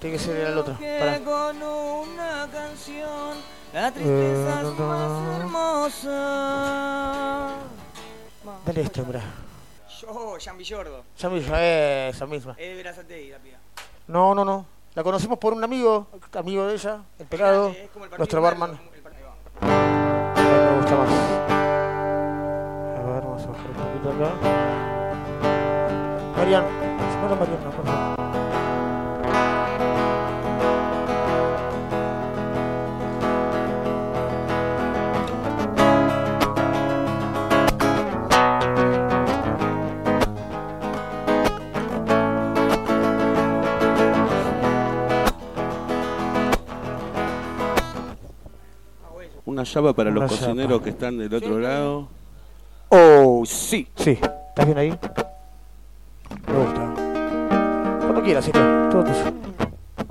Tiene 0.00 0.16
que 0.16 0.22
ser 0.22 0.36
el 0.38 0.58
otro. 0.58 0.76
Que 0.78 1.22
con 1.24 1.62
una 1.62 2.48
canción 2.52 3.36
la 3.72 3.92
tristeza 3.92 4.12
Eh, 4.16 4.58
es 4.58 4.64
no, 4.78 4.86
más 4.86 5.10
no. 5.10 5.36
hermosa. 5.36 6.16
Dale 8.66 8.80
esto, 8.80 9.04
mirá. 9.04 9.20
Yo, 10.00 10.36
Jean 10.38 10.56
Villordo. 10.58 11.04
Esa 11.16 11.28
misma, 11.28 11.62
esa 11.62 12.26
misma. 12.26 12.54
Es 12.58 12.76
de 12.76 12.82
la 12.84 12.92
piba. 13.38 13.58
No, 14.08 14.34
no, 14.34 14.44
no. 14.44 14.66
La 14.94 15.04
conocimos 15.04 15.38
por 15.38 15.52
un 15.52 15.62
amigo, 15.62 16.08
amigo 16.32 16.66
de 16.66 16.74
ella, 16.74 16.98
el 17.18 17.26
pelado, 17.26 17.72
nuestro 18.18 18.42
barman. 18.42 18.72
Me 18.72 18.78
gusta 20.76 20.96
más. 20.96 21.10
A 22.98 23.02
ver, 23.06 23.22
vamos 23.22 23.42
a 23.42 23.46
bajar 23.46 23.70
un 23.70 23.76
poquito 23.76 24.10
acá. 24.10 24.30
Marian, 26.36 26.64
señora 27.12 27.34
Mariana, 27.36 27.70
por 27.70 27.84
favor. 27.86 28.29
Una 49.60 49.68
llave 49.68 49.92
para 49.92 50.10
Una 50.10 50.20
los 50.20 50.30
llapa. 50.30 50.44
cocineros 50.46 50.80
que 50.80 50.88
están 50.88 51.18
del 51.18 51.34
otro 51.34 51.58
lado. 51.58 52.08
Oh, 52.88 53.42
sí. 53.44 53.86
Sí, 53.94 54.12
¿estás 54.12 54.64
bien 54.64 54.78
ahí? 54.78 54.88
Me 56.46 56.58
gusta. 56.64 56.94
Cuando 58.00 58.22
quieras, 58.22 58.42
Silvia, 58.46 58.88
todo 58.90 59.04
tuyo. 59.04 59.32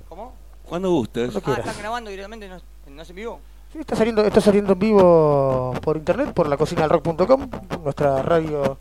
¿Cómo? 0.08 0.34
Cuando 0.66 0.92
gustes. 0.92 1.32
Cuando 1.32 1.52
Ah. 1.54 1.66
¿están 1.66 1.80
grabando 1.80 2.12
directamente? 2.12 2.48
¿No, 2.48 2.58
no 2.92 3.04
se 3.04 3.12
vivo? 3.14 3.40
Sí, 3.74 3.80
está 3.80 3.96
saliendo, 3.96 4.24
está 4.24 4.40
saliendo 4.40 4.74
en 4.74 4.80
vivo 4.80 5.74
por 5.82 5.98
internet, 5.98 6.32
por 6.32 6.48
la 6.48 6.56
cocina 6.56 6.82
del 6.84 6.92
rock.com, 6.92 7.50
nuestra 7.84 8.22
radio, 8.22 8.78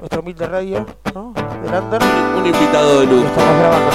nuestra 0.00 0.18
humilde 0.18 0.46
radio, 0.48 0.84
¿no? 1.14 1.32
De 1.62 1.70
Lander. 1.70 2.02
Un 2.38 2.44
invitado 2.46 2.98
de 3.00 3.04
Y 3.04 3.08
luz. 3.08 3.24
estamos 3.24 3.58
grabando. 3.58 3.90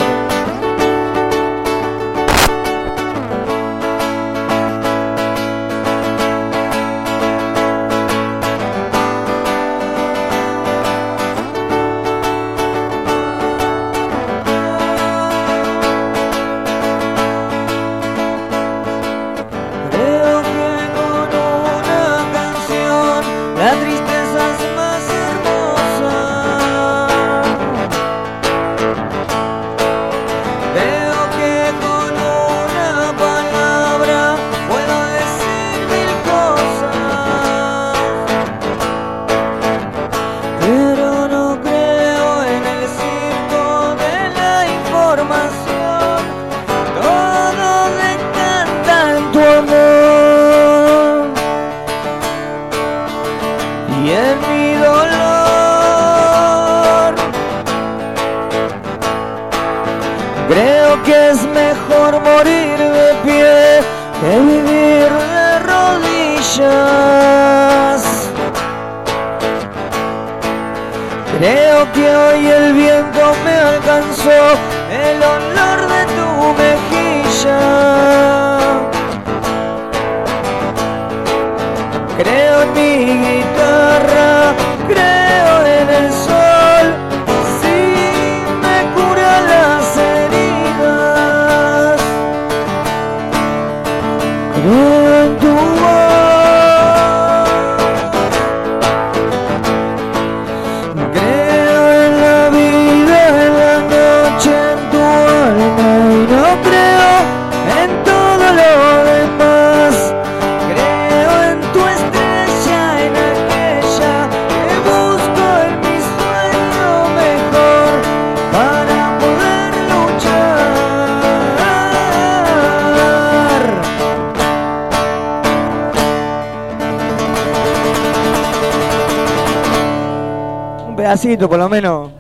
Pedacito 131.22 131.50
por 131.50 131.60
lo 131.60 131.70
menos. 131.70 132.12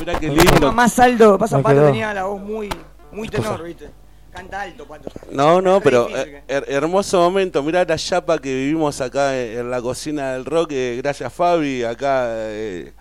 Mirá 0.00 0.18
qué 0.18 0.28
Tema 0.30 0.42
lindo. 0.44 0.72
más 0.72 0.98
alto, 0.98 1.38
pasa 1.38 1.58
Pato 1.60 1.74
quedó. 1.76 1.86
tenía 1.86 2.14
la 2.14 2.24
voz 2.24 2.40
muy, 2.40 2.68
muy 3.12 3.28
tenor, 3.28 3.62
viste. 3.62 3.90
Canta 4.32 4.60
alto, 4.62 4.84
Pato. 4.86 5.10
No, 5.32 5.60
no, 5.60 5.80
pero 5.80 6.08
eh, 6.08 6.42
her- 6.46 6.64
hermoso 6.68 7.18
momento. 7.18 7.62
Mirá 7.62 7.84
la 7.84 7.96
chapa 7.96 8.38
que 8.38 8.54
vivimos 8.54 9.00
acá 9.00 9.36
en, 9.36 9.70
la 9.70 9.82
cocina 9.82 10.34
del 10.34 10.44
rock. 10.44 10.68
eh, 10.72 10.96
gracias, 11.02 11.32
Fabi. 11.32 11.82
Acá 11.82 12.26
eh, 12.28 12.92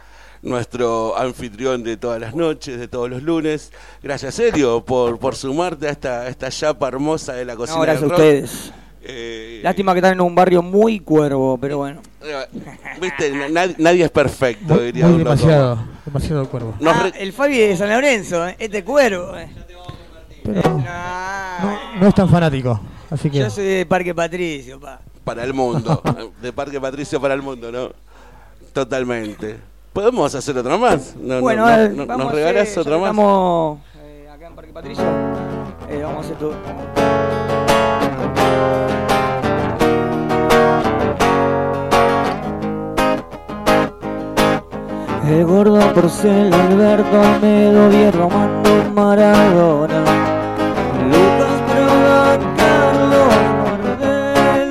nuestro 0.41 1.15
anfitrión 1.15 1.83
de 1.83 1.97
todas 1.97 2.19
las 2.19 2.33
noches, 2.33 2.79
de 2.79 2.87
todos 2.87 3.09
los 3.11 3.21
lunes. 3.21 3.71
Gracias, 4.01 4.39
Elio, 4.39 4.83
por, 4.83 5.19
por 5.19 5.35
sumarte 5.35 5.87
a 5.87 5.91
esta, 5.91 6.21
a 6.21 6.27
esta 6.29 6.49
chapa 6.49 6.87
hermosa 6.87 7.33
de 7.33 7.45
la 7.45 7.55
cocina 7.55 7.77
No, 7.77 7.83
gracias 7.83 8.01
a 8.03 8.05
del 8.07 8.09
rock. 8.09 8.19
ustedes. 8.19 8.73
Eh, 9.03 9.59
Lástima 9.63 9.93
que 9.93 9.99
están 9.99 10.13
en 10.13 10.21
un 10.21 10.33
barrio 10.33 10.63
muy 10.63 10.99
cuervo, 10.99 11.59
pero 11.61 11.77
bueno. 11.77 12.01
Eh, 12.21 12.45
Viste, 13.01 13.31
Na- 13.31 13.47
nadie, 13.49 13.75
nadie 13.77 14.03
es 14.05 14.11
perfecto, 14.11 14.73
Muy, 14.75 14.85
diría 14.85 15.05
muy 15.05 15.15
un 15.15 15.23
loco. 15.23 15.35
demasiado, 15.35 15.79
demasiado 16.05 16.49
cuervo. 16.49 16.73
Ah, 16.85 17.09
el 17.17 17.33
Fabi 17.33 17.57
de 17.57 17.77
San 17.77 17.89
Lorenzo, 17.89 18.47
¿eh? 18.47 18.55
este 18.59 18.83
cuervo. 18.83 19.35
eh. 19.37 19.49
Pero 20.43 20.83
Ah, 20.87 21.59
no, 21.95 22.01
no 22.01 22.07
es 22.07 22.15
tan 22.15 22.29
fanático, 22.29 22.79
así 23.09 23.29
que... 23.29 23.39
Yo 23.39 23.49
soy 23.49 23.65
de 23.65 23.85
Parque 23.85 24.13
Patricio, 24.15 24.79
pa. 24.79 24.99
para 25.23 25.43
el 25.43 25.53
mundo. 25.53 26.01
de 26.41 26.51
Parque 26.53 26.79
Patricio 26.81 27.19
para 27.21 27.33
el 27.33 27.41
mundo, 27.41 27.71
¿no? 27.71 27.89
Totalmente. 28.73 29.57
¿Podemos 29.93 30.33
hacer 30.35 30.57
otra 30.57 30.77
más? 30.77 31.15
No, 31.15 31.35
no, 31.35 31.41
bueno, 31.41 31.65
no, 31.65 31.67
a 31.73 31.77
ver, 31.77 31.91
no- 31.91 32.05
vamos 32.05 32.25
¿Nos 32.27 32.35
ya 32.41 32.53
que 32.53 32.59
más? 32.59 32.67
Estamos 32.77 33.79
eh, 33.97 34.29
acá 34.31 34.47
en 34.47 34.55
Parque 34.55 34.71
Patricio. 34.73 35.03
Eh, 35.89 36.01
vamos 36.03 36.17
a 36.17 36.19
hacer 36.27 36.37
todo. 36.37 36.55
El 45.29 45.45
gordo 45.45 45.79
porcel, 45.93 46.51
Alberto 46.51 47.21
Almedo, 47.21 47.87
Vierro 47.89 48.29
Mando 48.31 48.69
Maradona. 48.95 49.99
Lucas 51.05 51.61
Prodan, 51.69 52.39
Carlos 52.57 53.33
Gardel. 53.83 54.69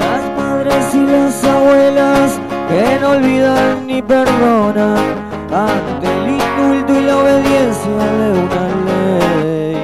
Las 0.00 0.24
madres 0.36 0.94
y 0.94 1.06
las 1.06 1.44
abuelas 1.44 2.40
que 2.68 2.98
no 3.00 3.10
olvidan 3.10 3.86
ni 3.86 4.02
perdonan 4.02 4.98
ante 5.54 6.06
el 6.08 6.30
indulto 6.30 6.92
y 6.92 7.04
la 7.04 7.18
obediencia 7.18 7.92
de 8.18 8.32
una 8.32 8.64
ley. 9.44 9.76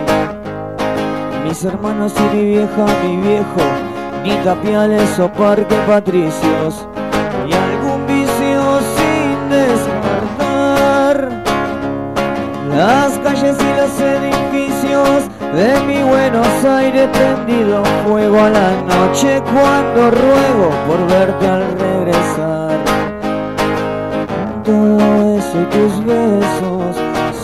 Mis 1.44 1.64
hermanos 1.64 2.14
y 2.18 2.36
mi 2.36 2.44
vieja, 2.46 2.86
mi 3.04 3.16
viejo, 3.18 3.62
ni 4.24 4.34
tapiales 4.42 5.20
o 5.20 5.32
parque 5.32 5.76
patricios, 5.86 6.87
Las 12.78 13.18
calles 13.18 13.56
y 13.58 13.76
los 13.76 14.00
edificios 14.00 15.28
de 15.52 15.80
mi 15.84 16.00
Buenos 16.00 16.64
Aires 16.64 17.08
prendido 17.12 17.82
fuego 18.06 18.38
a 18.38 18.50
la 18.50 18.70
noche 18.82 19.42
cuando 19.52 20.12
ruego 20.12 20.70
por 20.86 21.04
verte 21.08 21.48
al 21.48 21.64
regresar. 21.76 22.78
Todo 24.62 25.38
eso 25.38 25.60
y 25.60 25.64
tus 25.74 26.04
besos 26.04 26.96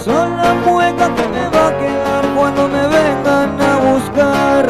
son 0.04 0.36
la 0.36 0.54
mueca 0.64 1.12
que 1.16 1.26
me 1.26 1.48
va 1.48 1.66
a 1.66 1.78
quedar 1.80 2.24
cuando 2.36 2.68
me 2.68 2.86
vengan 2.86 3.60
a 3.60 3.76
buscar. 3.90 4.66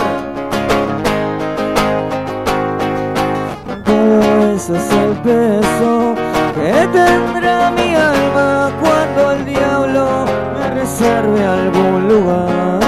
Todo 3.84 4.54
eso 4.54 4.76
es 4.76 4.92
el 4.92 5.12
peso 5.28 6.14
que 6.54 6.88
tendrá 6.88 7.33
me 11.00 11.06
reserve 11.06 11.44
algún 11.44 12.08
lugar. 12.08 12.80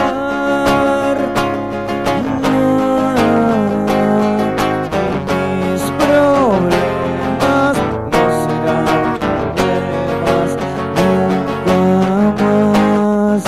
Mis 5.60 5.82
problemas 6.04 7.76
no 8.12 8.22
serán 8.42 9.18
problemas 9.18 10.48
nunca 10.96 12.44
más. 12.44 13.42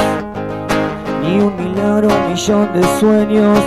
Ni 1.22 1.32
un 1.40 1.52
milagro, 1.56 2.08
un 2.08 2.22
millón 2.30 2.66
de 2.72 2.82
sueños, 2.98 3.58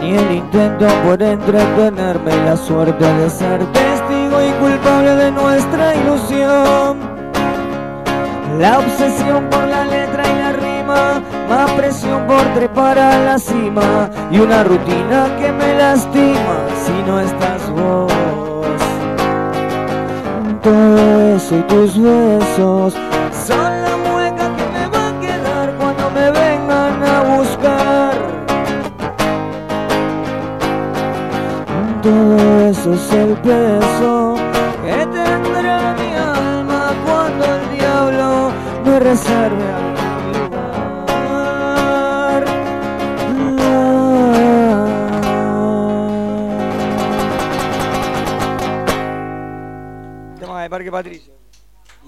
ni 0.00 0.08
el 0.16 0.30
intento 0.32 0.86
por 1.04 1.22
entretenerme 1.22 2.36
la 2.44 2.56
suerte 2.56 3.04
de 3.04 3.30
ser 3.30 3.58
testigo 3.72 4.40
y 4.42 4.50
culpable 4.60 5.14
de 5.14 5.30
nuestra 5.30 5.94
ilusión. 5.94 6.98
La 8.58 8.78
obsesión 8.78 9.48
por 9.48 9.66
la 9.66 9.84
letra 9.84 10.22
y 10.28 10.39
más 11.50 11.68
presión 11.72 12.28
por 12.28 12.42
trepar 12.54 12.96
a 12.96 13.18
la 13.24 13.38
cima 13.38 14.08
y 14.30 14.38
una 14.38 14.62
rutina 14.62 15.36
que 15.36 15.50
me 15.50 15.74
lastima 15.74 16.56
si 16.84 16.92
no 17.02 17.18
estás 17.18 17.68
vos. 17.70 18.12
Todo 20.62 21.34
eso 21.34 21.56
y 21.58 21.62
tus 21.62 22.00
besos 22.00 22.94
son 23.46 23.82
la 23.82 23.96
mueca 23.96 24.44
que 24.56 24.66
me 24.76 24.86
va 24.94 25.08
a 25.08 25.20
quedar 25.20 25.74
cuando 25.80 26.10
me 26.10 26.30
vengan 26.30 27.02
a 27.02 27.20
buscar. 27.34 28.12
Todo 32.00 32.70
eso 32.70 32.94
es 32.94 33.12
el 33.12 33.32
peso 33.38 34.36
que 34.84 35.06
tendrá 35.06 35.94
mi 36.00 36.14
alma 36.14 36.92
cuando 37.04 37.44
el 37.56 37.76
diablo 37.76 38.52
me 38.84 39.00
reserve 39.00 39.69
Parque 50.90 51.10
Patricio. 51.10 51.32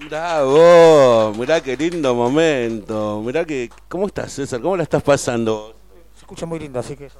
Bravo, 0.09 1.33
mirá 1.39 1.61
qué 1.61 1.77
lindo 1.77 2.15
momento. 2.15 3.23
Mirá 3.25 3.45
que. 3.45 3.71
¿Cómo 3.89 4.07
estás, 4.07 4.33
César? 4.33 4.61
¿Cómo 4.61 4.77
la 4.77 4.83
estás 4.83 5.03
pasando? 5.03 5.75
Se 6.15 6.21
escucha 6.21 6.47
muy 6.47 6.59
lindo, 6.59 6.79
así 6.79 6.97
que. 6.97 7.11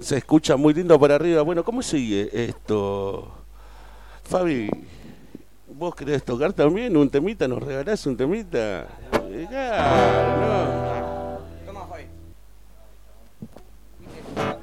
Se 0.00 0.16
escucha 0.16 0.56
muy 0.56 0.74
lindo 0.74 0.98
para 0.98 1.14
arriba. 1.14 1.42
Bueno, 1.42 1.62
¿cómo 1.62 1.82
sigue 1.82 2.28
esto? 2.32 3.32
Fabi, 4.24 4.70
¿vos 5.68 5.94
querés 5.94 6.24
tocar 6.24 6.52
también 6.52 6.96
un 6.96 7.10
temita? 7.10 7.46
¿Nos 7.46 7.62
regalás 7.62 8.04
un 8.06 8.16
temita? 8.16 8.86
Eh, 9.30 9.46
claro, 9.48 11.20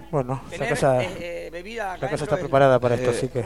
Bueno, 0.09 0.41
la 0.57 0.69
casa, 0.69 1.03
eh, 1.03 1.17
eh, 1.19 1.49
bebida 1.51 1.93
acá 1.93 2.05
la 2.05 2.11
casa 2.11 2.23
está 2.23 2.37
preparada 2.37 2.79
para 2.79 2.95
esto, 2.95 3.11
Eh, 3.11 3.13
así 3.13 3.27
que 3.27 3.43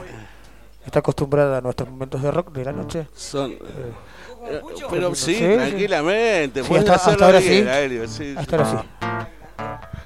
está 0.84 0.98
acostumbrada 1.00 1.58
a 1.58 1.60
nuestros 1.60 1.88
momentos 1.88 2.22
de 2.22 2.30
rock 2.30 2.52
de 2.52 2.64
la 2.64 2.72
noche. 2.72 3.06
Son. 3.14 3.50
Eh, 3.52 3.58
eh, 4.48 4.60
Pero 4.90 5.14
sí, 5.14 5.34
Sí, 5.34 5.40
sí. 5.40 5.54
tranquilamente. 5.54 6.64
Sí, 6.64 6.74
hasta- 6.74 6.94
hasta 6.94 7.24
ahora 7.26 7.38
bien, 7.38 8.08
sí. 8.08 8.24
Sí, 8.24 8.34
hasta 8.36 8.56
ahora 8.56 8.70
sí. 8.70 9.06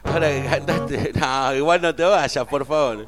Ahora 0.05 0.29
que 0.31 0.45
cantaste, 0.49 1.13
no, 1.15 1.55
igual 1.55 1.83
no 1.83 1.95
te 1.95 2.03
vayas, 2.05 2.45
por 2.47 2.65
favor. 2.65 3.07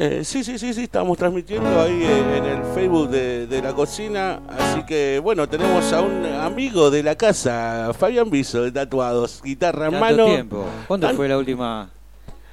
Eh, 0.00 0.22
sí, 0.24 0.44
sí, 0.44 0.60
sí, 0.60 0.72
sí, 0.72 0.84
estamos 0.84 1.18
transmitiendo 1.18 1.80
ahí 1.80 2.04
eh, 2.04 2.36
en 2.38 2.44
el 2.44 2.62
Facebook 2.72 3.08
de, 3.10 3.48
de 3.48 3.60
la 3.62 3.72
cocina. 3.74 4.40
Así 4.48 4.84
que, 4.84 5.18
bueno, 5.20 5.48
tenemos 5.48 5.92
a 5.92 6.00
un 6.02 6.24
amigo 6.24 6.88
de 6.88 7.02
la 7.02 7.16
casa, 7.16 7.90
Fabián 7.98 8.30
Biso, 8.30 8.62
de 8.62 8.70
Tatuados, 8.70 9.42
guitarra 9.42 9.86
en 9.88 9.98
mano. 9.98 10.26
tiempo. 10.26 10.64
¿Cuándo 10.86 11.08
fue 11.14 11.26
la 11.28 11.36
última, 11.36 11.90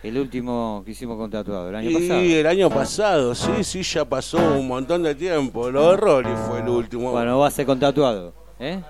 el 0.07 0.17
último 0.17 0.81
que 0.85 0.91
hicimos 0.91 1.17
con 1.17 1.29
tatuado? 1.31 1.69
¿El 1.69 1.75
año 1.75 1.89
y 1.89 1.93
pasado? 1.93 2.19
el 2.19 2.47
año 2.47 2.69
pasado, 2.69 3.35
sí, 3.35 3.63
sí, 3.63 3.81
ya 3.83 4.05
pasó 4.05 4.37
un 4.37 4.67
montón 4.67 5.03
de 5.03 5.15
tiempo. 5.15 5.69
Lo 5.71 5.91
de 5.91 5.97
Rolly 5.97 6.29
fue 6.47 6.59
el 6.59 6.69
último. 6.69 7.11
Bueno, 7.11 7.39
va 7.39 7.47
a 7.47 7.51
ser 7.51 7.65
con 7.65 7.79
tatuado. 7.79 8.33
¿Eh? 8.59 8.81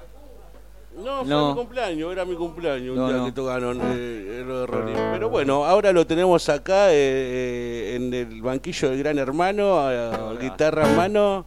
No, 0.97 1.19
fue 1.19 1.28
No. 1.28 1.49
mi 1.49 1.56
cumpleaños, 1.56 2.12
era 2.12 2.23
mi 2.25 2.36
cumpleaños 2.36 2.97
un 2.97 3.08
día 3.08 3.17
no. 3.17 3.25
que 3.25 3.32
tocaron 3.34 3.80
eh, 3.84 4.43
lo 4.45 4.62
de 4.62 4.65
Rolling. 4.67 4.93
Pero 5.13 5.30
bueno, 5.30 5.65
ahora 5.65 5.91
lo 5.91 6.08
tenemos 6.08 6.47
acá 6.49 6.91
eh, 6.91 6.93
eh, 6.95 7.95
en 7.95 8.13
el 8.13 8.41
banquillo 8.41 8.89
del 8.89 8.99
Gran 8.99 9.17
Hermano, 9.17 9.91
eh, 9.91 10.10
guitarra 10.41 10.89
en 10.89 10.95
mano. 10.95 11.45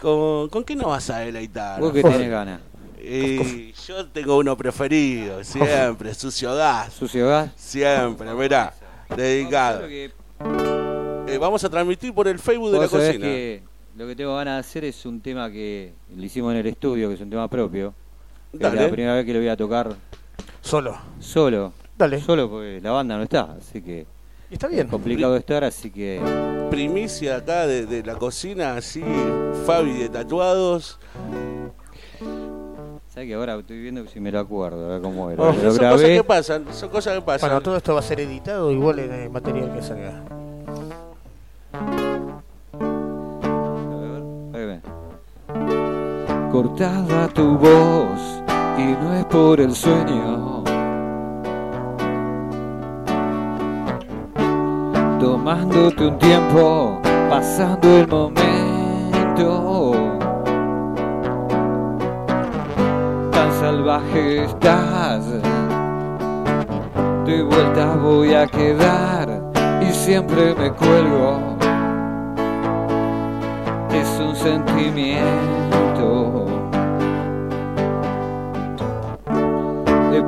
¿Con, 0.00 0.48
¿Con 0.48 0.64
qué 0.64 0.74
nos 0.74 0.86
vas 0.86 1.08
a 1.10 1.18
deleitar? 1.20 1.80
Vos 1.80 1.92
que 1.92 2.02
tenés 2.02 2.28
ganas. 2.30 2.60
Y 3.00 3.72
yo 3.86 4.06
tengo 4.06 4.38
uno 4.38 4.56
preferido, 4.56 5.44
siempre, 5.44 6.12
Sucio 6.14 6.54
Gas. 6.54 6.92
¿Sucio 6.94 7.28
gas? 7.28 7.50
Siempre, 7.54 8.32
mirá, 8.34 8.72
dedicado. 9.16 9.86
Que 9.88 10.10
Eh, 11.26 11.38
vamos 11.38 11.64
a 11.64 11.70
transmitir 11.70 12.12
por 12.14 12.28
el 12.28 12.38
Facebook 12.38 12.70
de 12.72 12.78
la 12.78 12.88
cocina. 12.88 13.24
que 13.26 13.62
lo 13.96 14.06
que 14.06 14.14
tengo 14.16 14.34
ganas 14.36 14.54
de 14.56 14.60
hacer 14.60 14.84
es 14.84 15.06
un 15.06 15.20
tema 15.20 15.50
que 15.50 15.92
lo 16.14 16.22
hicimos 16.24 16.52
en 16.52 16.58
el 16.60 16.66
estudio, 16.66 17.08
que 17.08 17.14
es 17.14 17.20
un 17.20 17.30
tema 17.30 17.48
propio. 17.48 17.94
Es 18.52 18.60
Dale. 18.60 18.82
la 18.82 18.90
primera 18.90 19.14
vez 19.14 19.24
que 19.24 19.32
lo 19.32 19.38
voy 19.40 19.48
a 19.48 19.56
tocar 19.56 19.94
Solo. 20.60 20.96
solo. 21.20 21.72
Dale. 21.96 22.20
Solo 22.20 22.50
porque 22.50 22.80
la 22.82 22.90
banda 22.90 23.16
no 23.16 23.22
está, 23.22 23.56
así 23.58 23.80
que 23.82 24.06
Y 24.50 24.54
está 24.54 24.66
bien. 24.68 24.86
es 24.86 24.90
complicado 24.90 25.36
estar, 25.36 25.62
así 25.64 25.90
que 25.90 26.20
Primicia 26.70 27.36
acá 27.36 27.66
de, 27.66 27.86
de 27.86 28.02
la 28.02 28.16
cocina, 28.16 28.76
así, 28.76 29.02
Fabi 29.66 29.92
de 29.92 30.08
tatuados. 30.08 30.98
Sabes 33.14 33.28
que 33.28 33.34
ahora 33.34 33.54
estoy 33.54 33.80
viendo 33.80 34.04
si 34.06 34.18
me 34.18 34.32
lo 34.32 34.40
acuerdo, 34.40 34.86
a 34.86 34.88
ver 34.88 35.00
cómo 35.00 35.30
era. 35.30 35.40
Oh, 35.40 35.52
lo 35.52 35.52
son 35.52 35.62
cosas 35.62 36.00
grabé. 36.00 36.16
que 36.16 36.24
pasan, 36.24 36.64
son 36.72 36.88
cosas 36.88 37.14
que 37.14 37.22
pasan. 37.22 37.48
Bueno, 37.48 37.62
todo 37.62 37.76
esto 37.76 37.94
va 37.94 38.00
a 38.00 38.02
ser 38.02 38.18
editado 38.18 38.72
igual 38.72 38.98
en 38.98 39.12
el 39.12 39.30
material 39.30 39.72
que 39.72 39.82
salga. 39.82 40.20
Cortada 46.50 47.28
tu 47.28 47.58
voz 47.58 48.42
y 48.78 48.82
no 48.82 49.14
es 49.14 49.24
por 49.24 49.60
el 49.60 49.74
sueño. 49.74 50.62
Tomándote 55.18 56.06
un 56.06 56.18
tiempo, 56.18 57.00
pasando 57.28 57.98
el 57.98 58.06
momento. 58.06 59.83
Estás. 64.14 65.24
De 67.26 67.42
vuelta 67.42 67.96
voy 67.96 68.34
a 68.34 68.46
quedar 68.46 69.28
y 69.80 69.92
siempre 69.92 70.54
me 70.54 70.70
cuelgo 70.72 71.56
es 73.92 74.20
un 74.20 74.34
sentimiento 74.34 75.44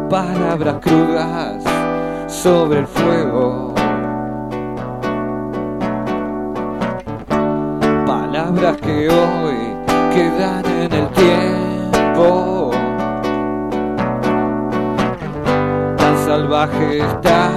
palabras 0.09 0.77
crudas 0.81 1.63
sobre 2.29 2.81
el 2.81 2.87
fuego. 2.87 3.75
Palabras 8.07 8.77
que 8.79 9.09
hoy 9.09 9.57
quedan 10.15 10.65
en 10.67 10.93
el 10.93 11.09
tiempo. 11.09 11.66
Tan 17.23 17.56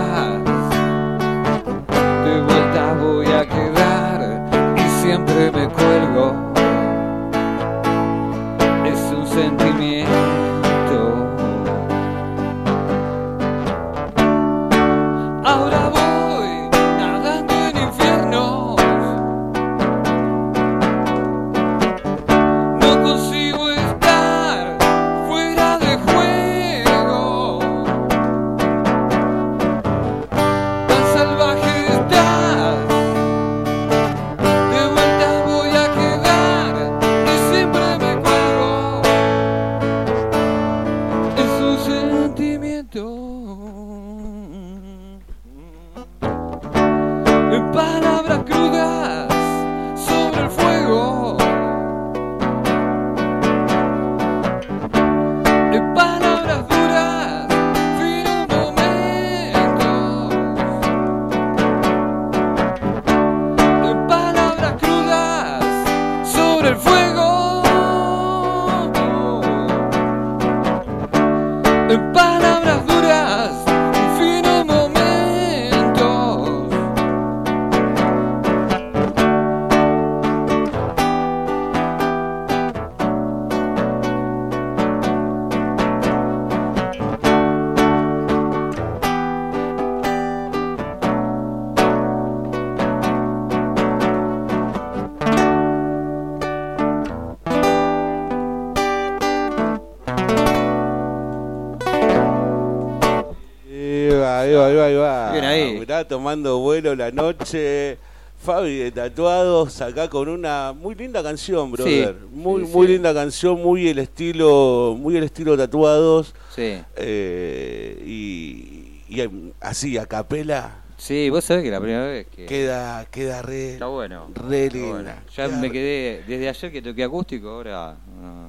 Tomando 106.08 106.60
vuelo 106.60 106.96
la 106.96 107.12
noche. 107.12 107.98
Fabi 108.42 108.78
de 108.78 108.92
Tatuados, 108.94 109.82
acá 109.82 110.10
con 110.10 110.30
una 110.30 110.72
muy 110.72 110.96
linda 110.96 111.22
canción, 111.22 111.74
brother. 111.74 112.16
muy, 112.32 112.64
sí, 112.66 112.72
muy 112.72 112.88
sí. 112.88 112.94
linda 112.94 113.14
canción, 113.14 113.62
muy 113.62 113.90
el 113.90 114.00
estilo, 114.00 114.96
muy 114.98 115.18
el 115.18 115.24
estilo 115.26 115.58
Tatuados. 115.58 116.34
Sí. 116.56 116.82
eh, 116.96 118.02
y, 118.06 119.02
y 119.10 119.30
así, 119.60 119.98
a 119.98 120.06
capela, 120.06 120.84
Sí, 120.96 121.30
vos 121.30 121.44
sabés 121.46 121.64
que 121.64 121.72
la 121.72 121.80
primera 121.80 122.06
vez 122.08 122.28
que. 122.28 122.46
queda, 122.46 123.06
queda 123.12 123.42
re, 123.42 123.74
Está 123.74 123.88
bueno. 123.88 124.28
re 124.36 124.66
está 124.66 124.78
linda. 124.78 124.94
bueno. 124.94 125.12
Ya 125.36 125.48
Queda 125.48 125.58
me 125.58 125.72
quedé. 125.72 126.24
Desde 126.28 126.50
ayer 126.50 126.72
que 126.72 126.82
toqué 126.82 127.04
acústico, 127.06 127.50
ahora. 127.50 127.92
ah, 128.22 128.48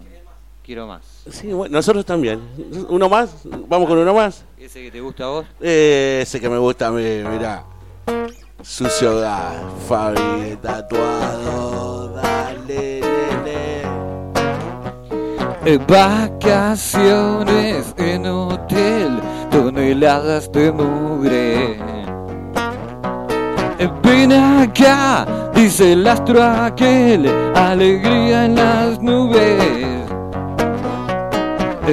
quiero 0.70 0.86
más. 0.86 1.02
Sí, 1.28 1.52
bueno, 1.52 1.78
nosotros 1.78 2.06
también. 2.06 2.40
¿Uno 2.88 3.08
más? 3.08 3.34
¿Vamos 3.66 3.88
con 3.88 3.98
uno 3.98 4.14
más? 4.14 4.44
¿Ese 4.56 4.84
que 4.84 4.92
te 4.92 5.00
gusta 5.00 5.24
a 5.24 5.26
vos? 5.26 5.44
Eh, 5.60 6.20
ese 6.22 6.40
que 6.40 6.48
me 6.48 6.58
gusta 6.58 6.86
a 6.86 6.92
mí, 6.92 7.02
mirá. 7.02 7.64
Sucio 8.62 9.18
gas, 9.18 9.56
Fabi 9.88 10.56
tatuado, 10.62 12.10
dale, 12.10 13.00
nene. 13.00 13.82
Eh, 15.64 15.80
Vacaciones 15.88 17.92
en 17.96 18.26
hotel, 18.26 19.20
toneladas 19.50 20.52
de 20.52 20.70
mugre. 20.70 21.80
Eh, 23.80 23.90
Ven 24.04 24.32
acá, 24.32 25.26
dice 25.52 25.94
el 25.94 26.06
astro 26.06 26.40
aquel, 26.44 27.26
alegría 27.56 28.44
en 28.44 28.54
las 28.54 29.02
nubes. 29.02 30.09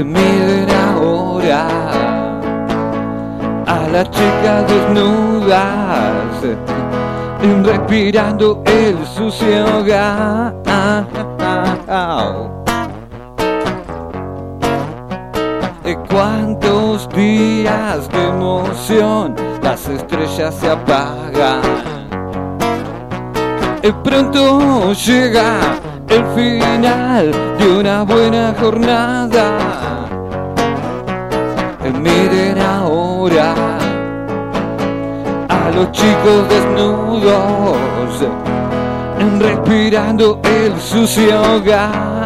Miren 0.04 0.68
ahora 0.70 1.68
a 3.66 3.88
las 3.92 4.10
chicas 4.12 4.68
desnudas, 4.68 6.44
respirando 7.64 8.62
el 8.66 9.06
sucio 9.08 9.84
gas. 9.86 10.54
Cuántos 16.10 17.08
días 17.10 18.10
de 18.10 18.24
emoción 18.24 19.36
las 19.62 19.88
estrellas 19.88 20.56
se 20.56 20.70
apagan. 20.70 21.62
Pronto 24.04 24.94
llega 24.94 25.80
el 26.10 26.26
final 26.36 27.32
de 27.58 27.78
una 27.78 28.04
buena 28.04 28.56
jornada. 28.60 29.58
Miren 32.02 32.60
ahora 32.60 33.56
a 35.48 35.72
los 35.72 35.92
chicos 35.92 36.50
desnudos 36.50 37.78
respirando 39.40 40.42
el 40.44 40.80
sucio 40.80 41.64
gas. 41.64 42.17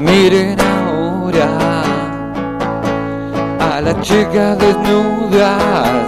Miren 0.00 0.56
ahora 0.60 1.48
a 3.60 3.80
las 3.80 4.00
chicas 4.00 4.58
desnudas 4.58 6.04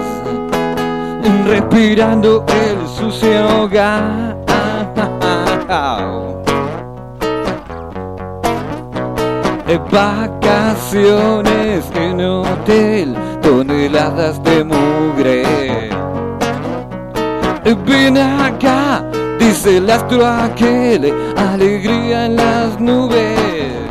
respirando 1.47 2.45
el 2.47 2.87
sucio 2.87 3.69
gas. 3.69 4.33
Vacaciones 9.91 11.85
en 11.95 12.21
hotel, 12.21 13.15
toneladas 13.41 14.41
de 14.43 14.63
mugre. 14.63 15.89
Ven 17.85 18.17
acá, 18.17 19.03
dice 19.39 19.77
el 19.77 19.89
astro 19.89 20.25
aquel, 20.25 21.13
alegría 21.37 22.25
en 22.25 22.35
las 22.35 22.79
nubes. 22.79 23.82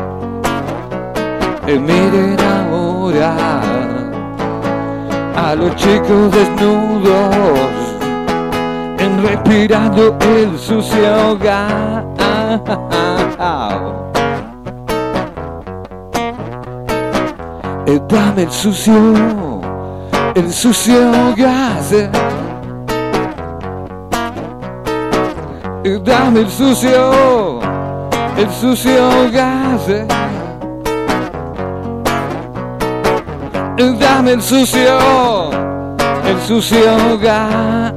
Miren 1.78 2.36
ahora 2.38 3.34
a 5.36 5.54
los 5.54 5.74
chicos 5.76 6.30
desnudos, 6.30 7.70
en 8.98 9.22
respirando 9.22 10.16
el 10.20 10.58
sucio 10.58 11.38
gas. 11.38 12.04
Dame 18.08 18.42
el 18.42 18.50
sucio, 18.50 19.60
el 20.34 20.52
sucio 20.52 21.34
gas. 21.36 21.94
Dame 26.04 26.40
el 26.40 26.50
sucio, 26.50 27.60
el 28.36 28.50
sucio 28.50 29.30
gas. 29.32 30.21
Dame 33.90 34.32
el 34.34 34.42
sucio, 34.42 35.50
el 36.24 36.40
sucio 36.46 37.18
gas. 37.18 37.92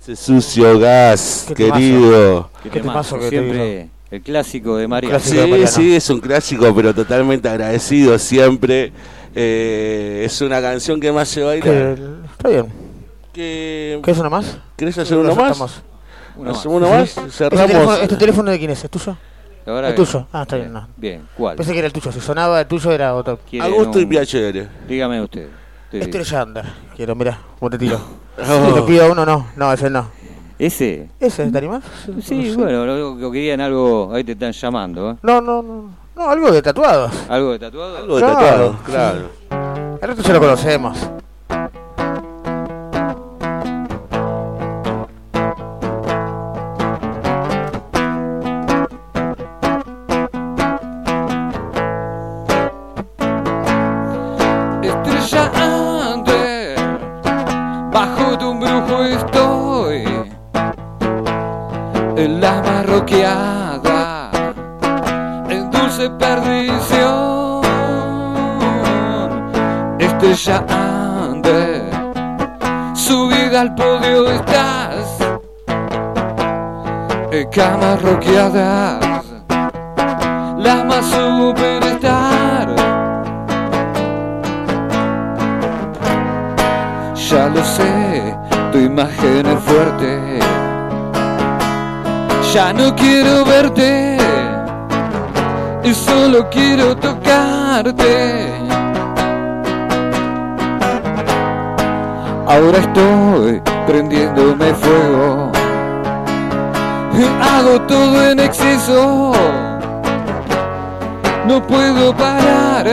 Ese 0.00 0.16
sucio 0.16 0.78
gas, 0.78 1.44
Qué 1.48 1.54
temazo. 1.54 1.74
querido. 1.74 2.50
Qué 2.62 2.70
que 2.70 2.80
te 2.80 3.28
siempre 3.28 3.90
el 4.10 4.22
clásico 4.22 4.76
de 4.76 4.88
María. 4.88 5.10
Clásico 5.10 5.36
de 5.40 5.44
Sí, 5.44 5.50
Mariano. 5.50 5.70
sí, 5.70 5.94
es 5.96 6.10
un 6.10 6.20
clásico, 6.20 6.74
pero 6.74 6.94
totalmente 6.94 7.48
agradecido 7.48 8.18
siempre. 8.18 8.92
Eh, 9.34 10.22
es 10.26 10.40
una 10.40 10.60
canción 10.60 10.98
que 11.00 11.08
hace 11.10 11.40
Que- 11.40 11.46
bailar. 11.46 11.98
Está 12.32 12.48
bien. 12.48 12.66
Que, 13.32 14.00
¿Querés 14.02 14.18
una 14.20 14.28
más? 14.30 14.58
¿Querés 14.76 14.98
hacer 14.98 15.16
uno 15.18 15.34
más? 15.34 15.56
Uno 16.36 16.50
más. 16.50 16.58
¿Hacemos 16.58 16.76
uno 16.78 16.90
más? 16.90 17.16
¿Este 17.16 17.30
Cerramos. 17.30 17.66
teléfono, 17.70 17.96
¿Este 17.96 18.16
teléfono 18.16 18.50
de 18.50 18.58
quién 18.58 18.70
es? 18.72 18.82
¿Es 18.84 18.90
tuyo? 18.90 19.16
Ahora 19.66 19.90
¿Es 19.90 19.94
bien. 19.94 20.06
tuyo? 20.06 20.26
Ah, 20.32 20.42
está 20.42 20.56
bien. 20.56 20.72
No. 20.72 20.88
Bien, 20.96 21.28
¿cuál? 21.36 21.54
Pensé 21.56 21.72
que 21.72 21.78
era 21.78 21.86
el 21.86 21.92
tuyo. 21.92 22.10
Si 22.10 22.20
sonaba 22.20 22.60
el 22.60 22.66
tuyo 22.66 22.90
era 22.90 23.14
otro. 23.14 23.38
¿Quieren 23.48 23.70
Augusto 23.70 24.00
y 24.00 24.04
un- 24.04 24.08
Piacere. 24.08 24.68
Dígame 24.88 25.20
usted. 25.22 25.46
Usted 25.84 25.98
Este 25.98 26.06
dice. 26.18 26.20
es 26.22 26.30
Yander. 26.30 26.64
Quiero, 26.96 27.14
mira, 27.14 27.38
cómo 27.58 27.70
te 27.70 27.78
tiro. 27.78 28.00
Oh. 28.42 28.72
Te 28.72 28.82
pido 28.82 29.12
uno, 29.12 29.26
no. 29.26 29.48
No, 29.54 29.70
ese 29.72 29.90
no. 29.90 30.08
¿Ese? 30.60 31.08
¿Ese 31.18 31.50
te 31.50 31.56
animás? 31.58 31.82
Sí, 32.22 32.54
bueno, 32.54 32.84
lo, 32.84 33.14
lo 33.14 33.30
querían 33.32 33.62
algo. 33.62 34.12
Ahí 34.12 34.22
te 34.24 34.32
están 34.32 34.52
llamando, 34.52 35.12
¿eh? 35.12 35.16
No, 35.22 35.40
no, 35.40 35.62
no. 35.62 35.90
No, 36.14 36.28
algo 36.28 36.50
de 36.52 36.60
tatuados. 36.60 37.10
¿Algo 37.30 37.52
de 37.52 37.58
tatuado? 37.60 37.96
Algo 37.96 38.16
de 38.16 38.20
Claro. 38.20 38.36
tatuado, 38.36 38.76
claro. 38.84 39.30
Al 40.02 40.08
resto 40.08 40.22
ya 40.22 40.32
lo 40.34 40.40
conocemos. 40.40 40.98
Camas 77.50 78.00
roqueadas, 78.02 79.24
la 80.58 80.84
más 80.84 81.04
superstar. 81.06 82.68
Ya 87.28 87.48
lo 87.48 87.64
sé, 87.64 88.36
tu 88.72 88.78
imagen 88.78 89.46
es 89.46 89.60
fuerte. 89.60 90.38
Ya 92.52 92.72
no 92.72 92.94
quiero 92.94 93.44
verte, 93.44 94.16
y 95.84 95.94
solo 95.94 96.48
quiero 96.50 96.96
tocarte. 96.96 98.52
Ahora 102.46 102.78
estoy 102.78 103.62
prendiéndome 103.86 104.74
fuego. 104.74 105.09
Hago 107.60 107.76
todo 107.82 108.24
en 108.24 108.40
exceso. 108.40 109.32
No 111.46 111.62
puedo 111.66 112.16
parar. 112.16 112.86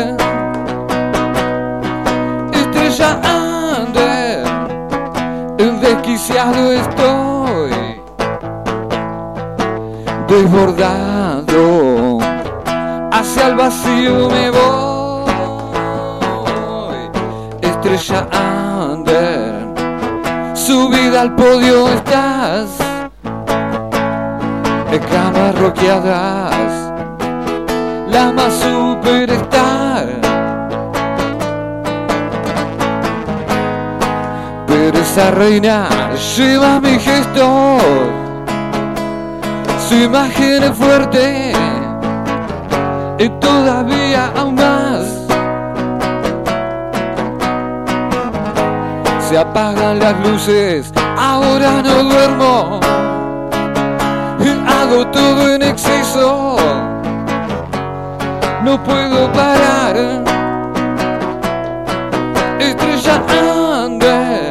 Estrella 2.51 3.21
under, 3.80 4.43
desquiciado 5.80 6.73
estoy, 6.73 8.01
desbordado, 10.27 12.17
hacia 13.13 13.47
el 13.47 13.56
vacío 13.56 14.30
me 14.30 14.49
voy, 14.49 15.32
estrella 17.62 18.27
under, 18.91 19.73
subida 20.56 21.21
al 21.21 21.36
podio 21.36 21.88
estás, 21.88 22.87
en 24.91 25.00
camas 25.00 25.56
roqueadas, 25.60 26.93
la 28.10 28.32
más 28.32 28.54
superstar. 28.54 30.06
Pero 34.67 34.97
esa 35.00 35.32
reina 35.32 35.88
lleva 36.38 36.80
mi 36.80 36.97
gesto, 37.00 37.78
su 39.88 39.95
imagen 39.95 40.63
es 40.63 40.71
fuerte. 40.71 41.54
Y 43.19 43.30
todavía 43.39 44.32
aún 44.36 44.56
más. 44.56 45.06
Se 49.28 49.38
apagan 49.38 50.00
las 50.00 50.15
luces, 50.26 50.93
ahora 51.17 51.82
no 51.82 52.04
duermo, 52.04 52.80
hago 54.88 55.08
todo 55.08 55.54
en 55.54 55.62
exceso, 55.63 56.56
no 58.63 58.82
puedo 58.84 59.32
parar. 59.34 59.95
Estrella 62.60 63.21
under. 63.86 64.46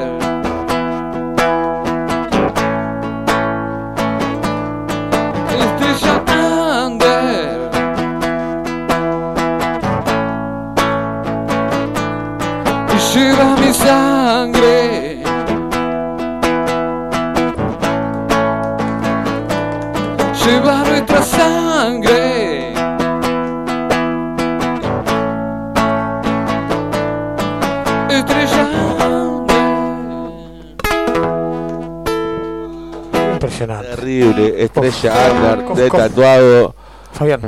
De 35.02 35.87
uf. 35.87 35.92
tatuado. 35.96 36.74
Fabián, 37.12 37.40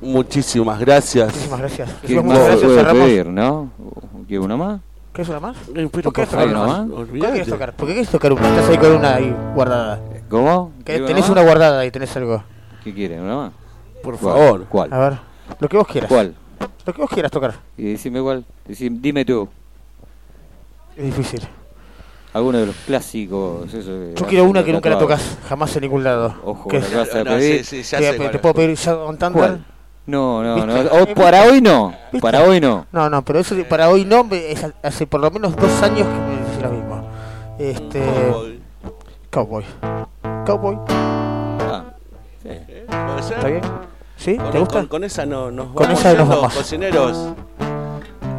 Muchísimas 0.00 0.78
gracias. 0.80 1.26
muchísimas 1.32 1.60
gracias. 1.60 1.90
¿Qué 2.06 2.20
más 2.20 2.38
gracias, 2.38 2.84
pedir, 2.92 3.26
no? 3.26 3.70
¿Quiere 4.26 4.44
una 4.44 4.56
más? 4.56 4.80
¿Quieres 5.12 5.28
una 5.30 5.40
más? 5.40 5.56
¿Por 5.56 5.74
qué 5.74 5.88
por 5.88 6.02
tocar 6.02 6.46
una 6.48 6.66
más? 6.66 6.76
¿Cuál 6.88 6.92
olvídate. 6.92 7.32
quieres 7.32 7.48
tocar? 7.48 7.72
¿Por 7.74 7.86
qué 7.88 7.94
quieres 7.94 8.10
tocar 8.10 8.32
una? 8.32 8.48
Estás 8.48 8.68
ahí 8.68 8.78
con 8.78 8.92
una 8.92 9.14
ahí 9.14 9.36
guardada. 9.54 10.00
¿Cómo? 10.28 10.72
Que 10.78 10.84
¿Quiere 10.94 11.06
tenés 11.06 11.28
una 11.28 11.42
guardada 11.42 11.80
ahí, 11.80 11.90
tenés 11.90 12.14
algo. 12.16 12.42
¿Qué 12.82 12.92
quiere? 12.92 13.20
¿Una 13.20 13.36
más? 13.36 13.52
Por 14.02 14.18
¿Cuál? 14.18 14.34
favor. 14.36 14.64
¿Cuál? 14.68 14.92
A 14.92 14.98
ver, 14.98 15.18
lo 15.60 15.68
que 15.68 15.76
vos 15.76 15.86
quieras. 15.86 16.08
¿Cuál? 16.10 16.34
Lo 16.84 16.92
que 16.92 17.00
vos 17.00 17.10
quieras 17.10 17.30
tocar. 17.32 17.54
Y 17.78 17.92
decime 17.92 18.20
cuál. 18.20 18.44
Decime- 18.68 18.98
dime 19.00 19.24
tú. 19.24 19.48
Es 20.96 21.04
difícil. 21.04 21.42
Alguno 22.34 22.58
de 22.58 22.66
los 22.66 22.74
clásicos. 22.86 23.72
Eso 23.72 23.90
Yo 24.14 24.26
quiero 24.26 24.44
una 24.44 24.62
que 24.64 24.72
nunca 24.72 24.90
la 24.90 24.98
tocas 24.98 25.38
jamás 25.48 25.74
en 25.76 25.82
ningún 25.82 26.02
lado. 26.04 26.34
Ojo, 26.44 26.68
¿Qué 26.68 26.80
la 26.80 26.86
que 26.86 26.96
vas 26.96 27.14
a 27.14 27.18
No, 27.24 27.30
pedir. 27.30 27.64
sí, 27.64 27.82
sí, 27.84 27.90
ya 27.92 27.98
Te, 27.98 28.18
sé 28.18 28.28
te 28.28 28.38
puedo 28.40 28.54
pedir 28.54 28.74
Shadow 28.76 29.06
Thunder. 29.16 29.32
¿Cuál? 29.32 29.64
No, 30.06 30.42
no, 30.42 30.66
no. 30.66 30.74
O 31.02 31.06
para 31.14 31.44
hoy 31.44 31.62
no. 31.62 31.94
¿Viste? 32.12 32.20
Para 32.20 32.42
hoy 32.42 32.60
no. 32.60 32.86
No, 32.92 33.08
no, 33.08 33.24
pero 33.24 33.38
eso 33.38 33.54
de- 33.54 33.64
para 33.64 33.88
hoy 33.88 34.04
no, 34.04 34.24
me- 34.24 34.50
es 34.52 34.66
hace 34.82 35.06
por 35.06 35.20
lo 35.20 35.30
menos 35.30 35.56
dos 35.56 35.82
años 35.82 36.06
que 36.06 36.30
me 36.30 36.44
dice 36.44 36.60
lo 36.62 36.70
mismo. 36.70 37.08
Este. 37.58 38.02
Cowboy. 38.02 38.60
Cowboy. 39.30 39.64
Cowboy. 40.44 40.76
Ah, 40.90 41.84
sí. 42.42 42.48
¿Eh? 42.48 42.86
¿Está 43.18 43.46
bien? 43.46 43.60
¿Sí? 44.16 44.36
Con, 44.36 44.50
¿Te 44.50 44.58
gusta? 44.58 44.78
con- 44.80 44.86
con 44.88 45.04
esa 45.04 45.24
no, 45.24 45.50
nos 45.50 45.68
Con 45.68 45.84
vamos 45.86 46.00
esa 46.00 46.14
nos 46.14 46.28
vamos. 46.28 46.54
cocineros. 46.54 47.28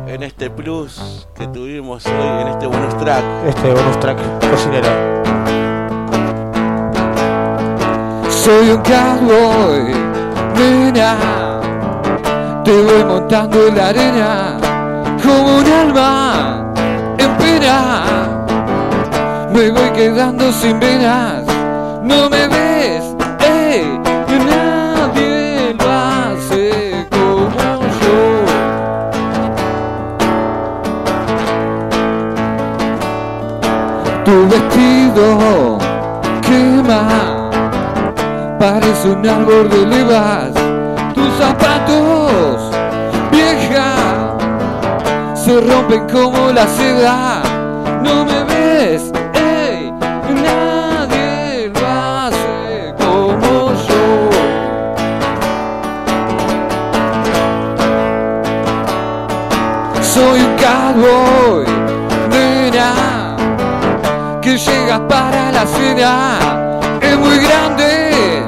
En 0.07 0.21
este 0.23 0.49
plus 0.49 1.27
que 1.35 1.47
tuvimos 1.47 2.05
hoy, 2.05 2.41
en 2.41 2.47
este 2.47 2.67
bonus 2.67 2.95
track. 2.97 3.23
Este 3.47 3.73
bonus 3.73 3.99
track, 3.99 4.17
cocinero. 4.49 4.87
Soy 8.29 8.69
un 8.69 8.81
cowboy, 8.83 9.93
nena. 10.55 11.61
Te 12.63 12.71
voy 12.71 13.03
montando 13.03 13.67
en 13.67 13.75
la 13.75 13.87
arena. 13.89 14.57
como 15.23 15.57
un 15.57 15.67
alma 15.67 16.73
en 17.17 17.37
pena. 17.37 18.45
Me 19.51 19.71
voy 19.71 19.89
quedando 19.91 20.51
sin 20.51 20.79
venas, 20.79 21.43
no 22.03 22.29
me 22.29 22.47
ves, 22.47 22.64
quema, 36.41 37.49
parece 38.59 39.09
un 39.09 39.27
árbol 39.27 39.69
de 39.69 39.85
levas, 39.85 40.51
tus 41.13 41.33
zapatos 41.37 42.71
vieja 43.31 44.35
se 45.33 45.61
rompen 45.61 46.07
como 46.09 46.51
la 46.51 46.67
seda. 46.67 47.41
No 48.03 48.25
me 48.25 48.43
ves, 48.43 49.11
ey, 49.33 49.91
nadie 50.43 51.71
lo 51.73 51.87
hace 51.87 52.93
como 52.97 53.73
yo. 53.87 54.29
Soy 60.01 60.39
un 60.41 60.55
cowboy, 60.57 61.34
que 64.55 64.71
llega 64.71 65.05
para 65.07 65.51
la 65.51 65.65
cena. 65.65 66.39
Es 67.01 67.17
muy 67.17 67.37
grande, 67.39 68.43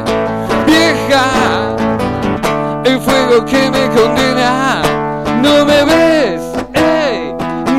vieja, 0.66 1.76
el 2.86 3.00
fuego 3.02 3.46
que 3.46 3.70
me 3.70 3.90
condena. 3.90 4.82
No 5.42 5.66
me 5.66 5.84
ves, 5.84 6.42
ey, 6.74 7.34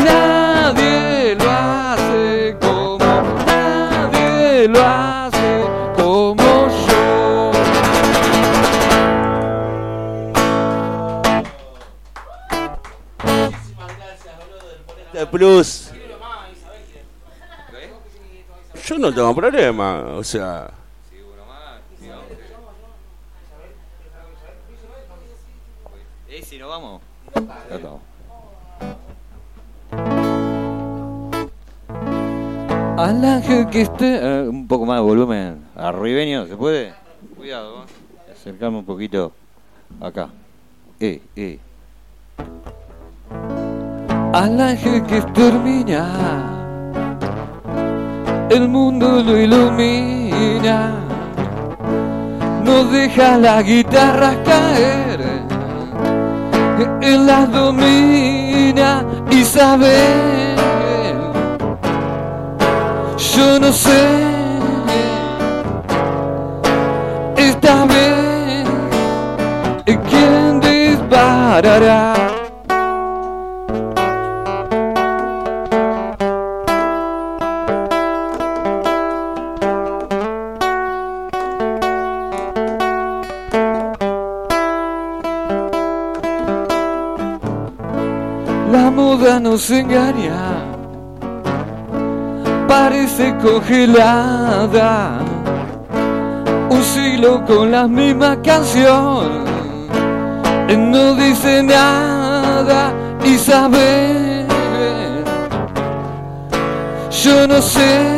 nadie 0.05 1.37
lo 1.37 1.51
hace 1.51 2.57
como, 2.61 2.99
nadie 3.47 4.69
lo 4.69 4.81
hace 4.85 5.63
como 5.97 6.69
yo. 6.87 7.53
De 15.15 15.27
Plus. 15.27 15.89
Yo 18.89 18.98
no 19.09 19.15
tengo 19.15 19.35
problema, 19.35 20.03
o 20.17 20.23
sea. 20.23 20.71
Si 26.43 26.57
no 26.59 26.69
vamos. 26.69 27.03
Al 32.97 33.25
ángel 33.25 33.69
que 33.69 33.83
esté. 33.83 34.17
eh, 34.17 34.49
un 34.49 34.67
poco 34.67 34.87
más 34.87 34.97
de 34.97 35.03
volumen. 35.03 35.65
Arribeño, 35.77 36.47
¿se 36.47 36.57
puede? 36.57 36.95
Cuidado, 37.37 37.85
¿eh? 37.85 38.33
acercame 38.33 38.79
un 38.79 38.85
poquito 38.85 39.33
acá. 40.01 40.31
Eh, 41.01 41.21
eh. 41.37 41.59
Al 44.33 44.61
ángel 44.61 45.05
que 45.05 45.19
extermina. 45.19 46.58
El 48.51 48.69
mundo 48.69 49.23
lo 49.23 49.37
ilumina. 49.37 50.95
No 52.65 52.85
deja 52.85 53.37
las 53.37 53.63
guitarras 53.63 54.37
caer. 54.45 55.21
Él 57.03 57.27
las 57.27 57.51
domina 57.53 59.05
y 59.31 59.45
sabe. 59.45 59.97
Yo 63.35 63.59
no 63.61 63.73
sé. 63.73 64.07
Esta 67.37 67.85
vez. 67.85 68.19
¿Quién 70.09 70.61
disparará? 70.61 72.18
Engaña, 89.71 90.65
parece 92.67 93.35
congelada. 93.43 95.19
Un 96.71 96.83
siglo 96.83 97.45
con 97.45 97.71
la 97.71 97.89
misma 97.89 98.41
canción, 98.43 99.45
no 100.77 101.15
dice 101.15 101.63
nada 101.63 102.93
y 103.25 103.37
sabe. 103.37 104.47
Yo 107.11 107.47
no 107.49 107.61
sé, 107.61 108.18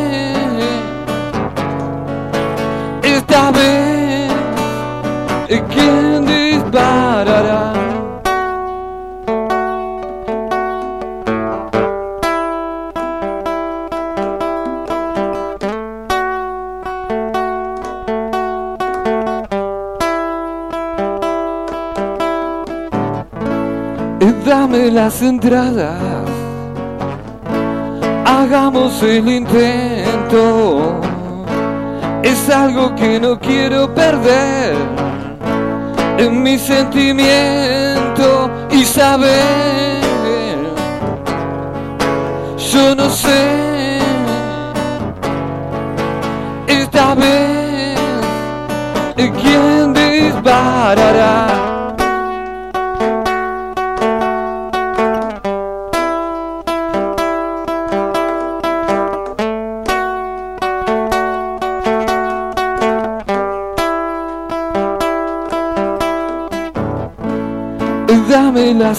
las 25.03 25.23
entradas, 25.23 26.29
hagamos 28.27 29.03
el 29.03 29.27
intento. 29.31 31.01
Es 32.23 32.51
algo 32.51 32.95
que 32.97 33.19
no 33.19 33.39
quiero 33.39 33.95
perder 33.95 34.75
en 36.19 36.43
mi 36.43 36.59
sentimiento 36.59 38.51
y 38.71 38.85
saber. 38.85 40.01
Yo 42.71 42.95
no 42.95 43.09
sé, 43.09 44.01
esta 46.67 47.15
vez, 47.15 47.99
¿quién 49.17 49.70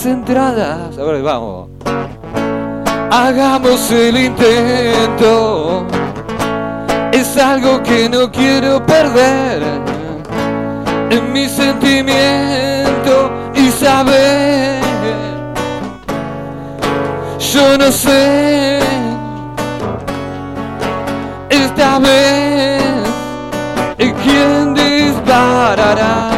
las 0.02 0.06
entradas. 0.06 0.97
A 0.97 1.04
ver, 1.04 1.22
vamos. 1.22 1.70
Hagamos 3.12 3.91
el 3.91 4.18
intento. 4.18 5.86
Es 7.12 7.38
algo 7.38 7.84
que 7.84 8.10
no 8.10 8.32
quiero 8.32 8.84
perder. 8.86 9.62
En 11.10 11.32
mi 11.32 11.47
sentimiento 11.47 13.32
y 13.54 13.70
saber. 13.70 14.82
Yo 17.54 17.78
no 17.78 17.91
sé. 17.91 18.80
Esta 21.49 21.99
vez. 21.99 22.82
¿Quién 24.24 24.74
disparará? 24.74 26.31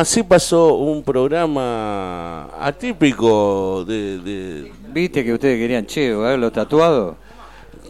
Así 0.00 0.22
pasó 0.22 0.74
un 0.74 1.02
programa 1.02 2.48
atípico 2.60 3.84
de... 3.84 4.18
de- 4.18 4.72
¿Viste 4.88 5.22
que 5.24 5.32
ustedes 5.34 5.58
querían, 5.58 5.84
che, 5.86 6.14
verlo 6.14 6.50
tatuado? 6.50 7.16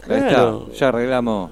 Ahí 0.09 0.19
Claro. 0.21 0.65
está, 0.67 0.77
ya 0.79 0.87
arreglamos. 0.89 1.51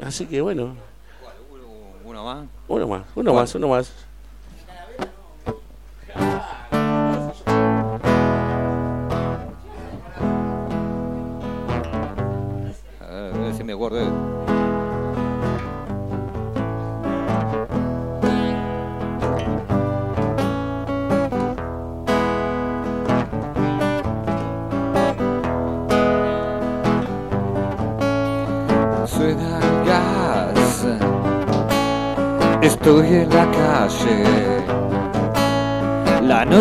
Así 0.00 0.26
que 0.26 0.40
bueno, 0.40 0.74
Uno 2.04 2.24
más. 2.24 2.46
uno 2.68 2.88
más, 2.88 3.02
uno 3.14 3.34
más, 3.34 3.54
uno 3.54 3.68
más. 3.68 3.92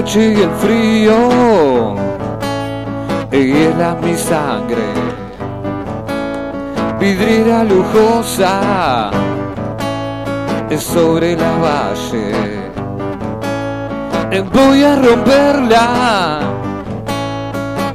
Noche 0.08 0.34
y 0.38 0.41
el 0.41 0.51
frío 0.51 1.95
hiela 3.30 3.97
mi 4.01 4.16
sangre 4.16 4.88
vidriera 6.97 7.64
lujosa 7.66 9.12
es 10.70 10.82
sobre 10.82 11.36
la 11.36 11.51
valle. 11.58 12.32
Voy 14.53 14.84
a 14.84 14.95
romperla 14.95 16.39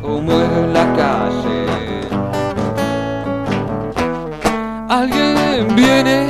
o 0.03 0.21
muero 0.21 0.65
en 0.65 0.73
la 0.73 0.87
calle. 1.01 1.67
Alguien 4.89 5.75
viene, 5.75 6.29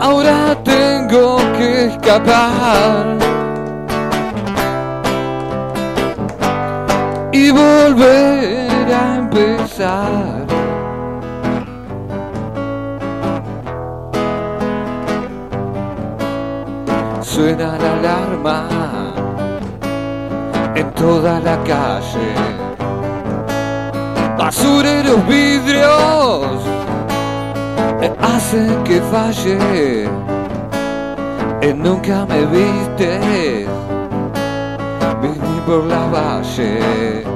ahora 0.00 0.56
tengo 0.64 1.36
que 1.56 1.86
escapar. 1.86 3.13
Volver 7.94 8.92
a 8.92 9.16
empezar. 9.16 10.46
Suena 17.22 17.76
la 17.78 17.92
alarma 17.98 18.68
en 20.74 20.90
toda 20.92 21.40
la 21.40 21.56
calle. 21.64 22.34
Basureros 24.38 25.26
vidrios 25.28 26.62
hacen 28.20 28.82
que 28.84 29.00
falle. 29.12 30.08
Eh, 31.60 31.74
Nunca 31.74 32.26
me 32.26 32.44
viste 32.46 33.66
vení 35.22 35.60
por 35.66 35.84
la 35.84 36.06
valle. 36.06 37.33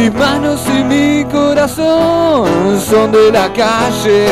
Mis 0.00 0.14
manos 0.14 0.62
y 0.66 0.82
mi 0.82 1.24
corazón 1.30 2.80
son 2.80 3.12
de 3.12 3.30
la 3.30 3.52
calle. 3.52 4.26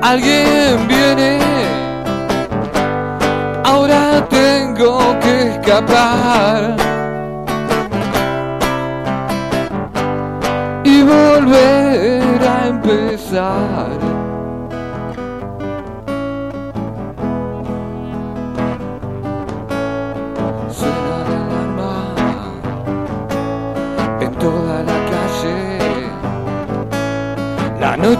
Alguien 0.00 0.86
viene, 0.86 1.40
ahora 3.64 4.24
tengo 4.30 5.18
que 5.18 5.48
escapar. 5.48 6.76
Y 10.84 11.02
volver 11.02 12.40
a 12.56 12.68
empezar. 12.68 13.93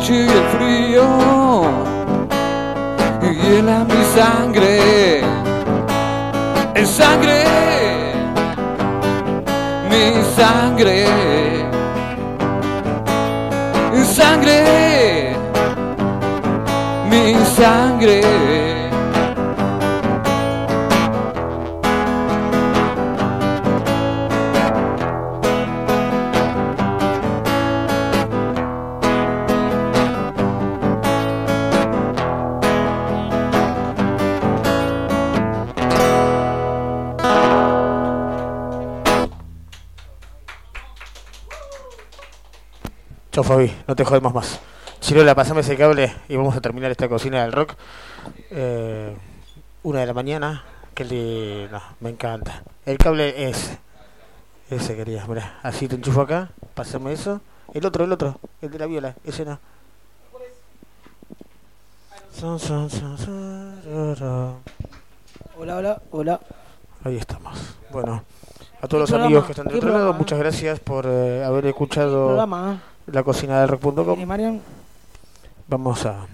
Noche 0.04 0.14
y 0.14 0.28
el 0.28 0.44
frío 0.56 1.04
hiela 3.42 3.84
mi 3.84 4.04
sangre. 4.14 5.20
En 6.74 6.86
sangre, 6.86 7.44
mi 9.90 10.22
sangre. 10.36 11.06
En 13.94 14.04
sangre, 14.04 15.36
mi 17.08 17.34
sangre. 17.56 18.73
Chau 43.34 43.42
Fabi, 43.42 43.68
no 43.88 43.96
te 43.96 44.04
jodemos 44.04 44.32
más. 44.32 44.60
Chirola, 45.00 45.34
pasame 45.34 45.62
ese 45.62 45.76
cable 45.76 46.14
y 46.28 46.36
vamos 46.36 46.56
a 46.56 46.60
terminar 46.60 46.92
esta 46.92 47.08
cocina 47.08 47.42
del 47.42 47.50
rock. 47.50 47.74
Eh, 48.52 49.12
una 49.82 49.98
de 49.98 50.06
la 50.06 50.14
mañana, 50.14 50.62
que 50.94 51.04
le... 51.04 51.68
No, 51.68 51.82
me 51.98 52.10
encanta. 52.10 52.62
El 52.86 52.96
cable 52.96 53.48
es... 53.48 53.76
Ese 54.70 54.94
quería, 54.94 55.26
mirá. 55.26 55.58
Así 55.64 55.88
te 55.88 55.96
enchufo 55.96 56.20
acá, 56.20 56.50
pasame 56.74 57.12
eso. 57.12 57.40
El 57.72 57.84
otro, 57.84 58.04
el 58.04 58.12
otro, 58.12 58.38
el 58.62 58.70
de 58.70 58.78
la 58.78 58.86
viola, 58.86 59.16
ese 59.24 59.44
no. 59.44 59.58
Son, 62.38 62.60
son, 62.60 62.88
son, 62.88 63.18
son, 63.18 63.82
ro, 63.84 64.14
ro. 64.14 64.56
Hola, 65.58 65.76
hola, 65.78 66.02
hola. 66.12 66.40
Ahí 67.02 67.16
estamos. 67.16 67.58
Bueno, 67.90 68.22
a 68.80 68.86
todos 68.86 69.00
los 69.00 69.10
¿Qué 69.10 69.24
amigos 69.24 69.44
que 69.46 69.52
están 69.52 69.66
del 69.66 69.72
¿Qué 69.72 69.78
otro 69.78 69.90
lado, 69.90 70.12
muchas 70.12 70.38
gracias 70.38 70.78
por 70.78 71.06
eh, 71.08 71.42
haber 71.42 71.66
escuchado 71.66 72.26
Programa, 72.26 72.80
la 73.06 73.22
cocina 73.22 73.60
del 73.60 73.68
rock.com. 73.68 74.24
Marian? 74.24 74.60
Vamos 75.68 76.04
a 76.06 76.26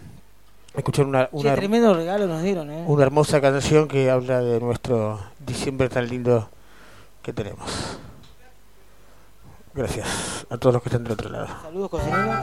escuchar 0.75 1.07
una, 1.07 1.29
tremendo 1.29 1.95
regalo 1.95 2.27
nos 2.27 2.43
dieron, 2.43 2.71
¿eh? 2.71 2.85
una 2.87 3.03
hermosa 3.03 3.41
canción 3.41 3.89
que 3.89 4.11
habla 4.11 4.41
de 4.41 4.61
nuestro 4.61 5.21
diciembre 5.39 5.89
tan 5.89 6.09
lindo 6.09 6.49
que 7.23 7.33
tenemos. 7.33 7.99
Gracias 9.75 10.47
a 10.51 10.59
todos 10.59 10.75
los 10.75 10.83
que 10.83 10.89
están 10.89 11.05
del 11.05 11.13
otro 11.13 11.31
lado. 11.31 11.47
Saludos, 11.63 11.91
cocineros. 11.91 12.37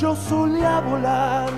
Yo 0.00 0.14
solía 0.14 0.80
volar 0.80 1.48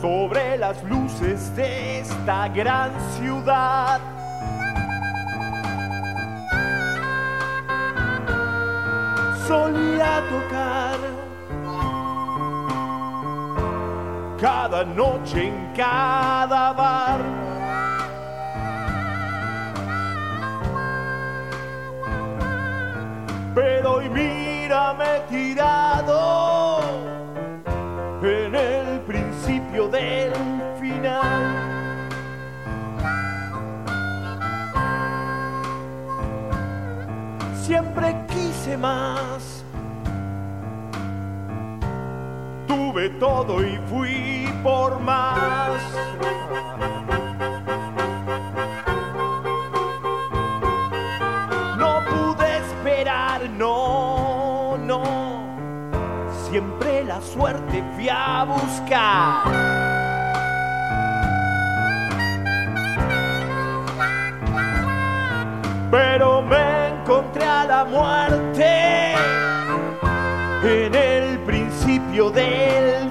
sobre 0.00 0.58
las 0.58 0.82
luces 0.82 1.54
de 1.54 2.00
esta 2.00 2.48
gran 2.48 2.90
ciudad. 3.12 4.00
Solía 9.46 10.20
tocar 10.30 10.98
cada 14.40 14.84
noche 14.84 15.46
en 15.46 15.72
cada 15.76 16.72
bar. 16.72 17.20
Pero 23.54 23.94
hoy 23.94 24.08
mírame 24.70 25.20
tirado 25.28 26.80
en 28.22 28.54
el 28.54 29.00
principio 29.00 29.88
del 29.88 30.32
final. 30.80 31.42
Siempre 37.64 38.14
quise 38.28 38.76
más. 38.76 39.64
Tuve 42.68 43.08
todo 43.18 43.66
y 43.66 43.76
fui 43.88 44.48
por 44.62 45.00
más. 45.00 45.82
La 57.10 57.20
suerte 57.20 57.82
fui 57.96 58.08
a 58.08 58.44
buscar. 58.44 59.42
Pero 65.90 66.40
me 66.42 66.88
encontré 66.90 67.44
a 67.44 67.64
la 67.64 67.84
muerte 67.84 69.14
en 70.62 70.94
el 70.94 71.40
principio 71.40 72.30
del 72.30 73.09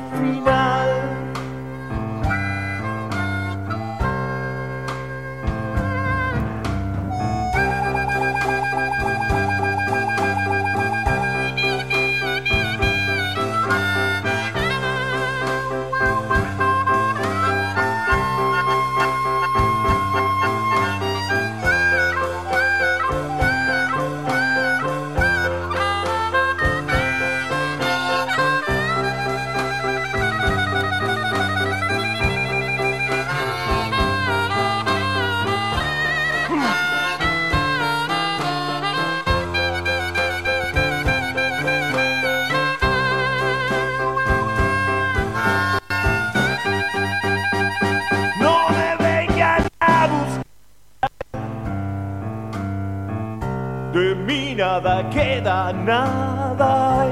queda, 55.40 55.74
nada. 55.74 57.06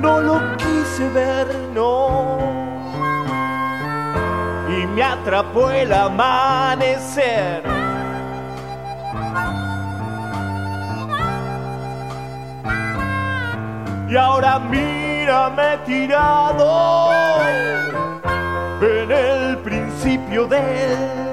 No 0.00 0.20
lo 0.20 0.56
quise 0.56 1.08
ver, 1.10 1.46
no. 1.74 2.38
Y 4.68 4.86
me 4.86 5.02
atrapó 5.02 5.70
el 5.70 5.92
amanecer. 5.92 7.62
Y 14.08 14.16
ahora 14.16 14.58
mírame 14.58 15.78
tirado 15.86 17.10
en 18.82 19.10
el 19.10 19.58
principio 19.58 20.46
del 20.46 21.31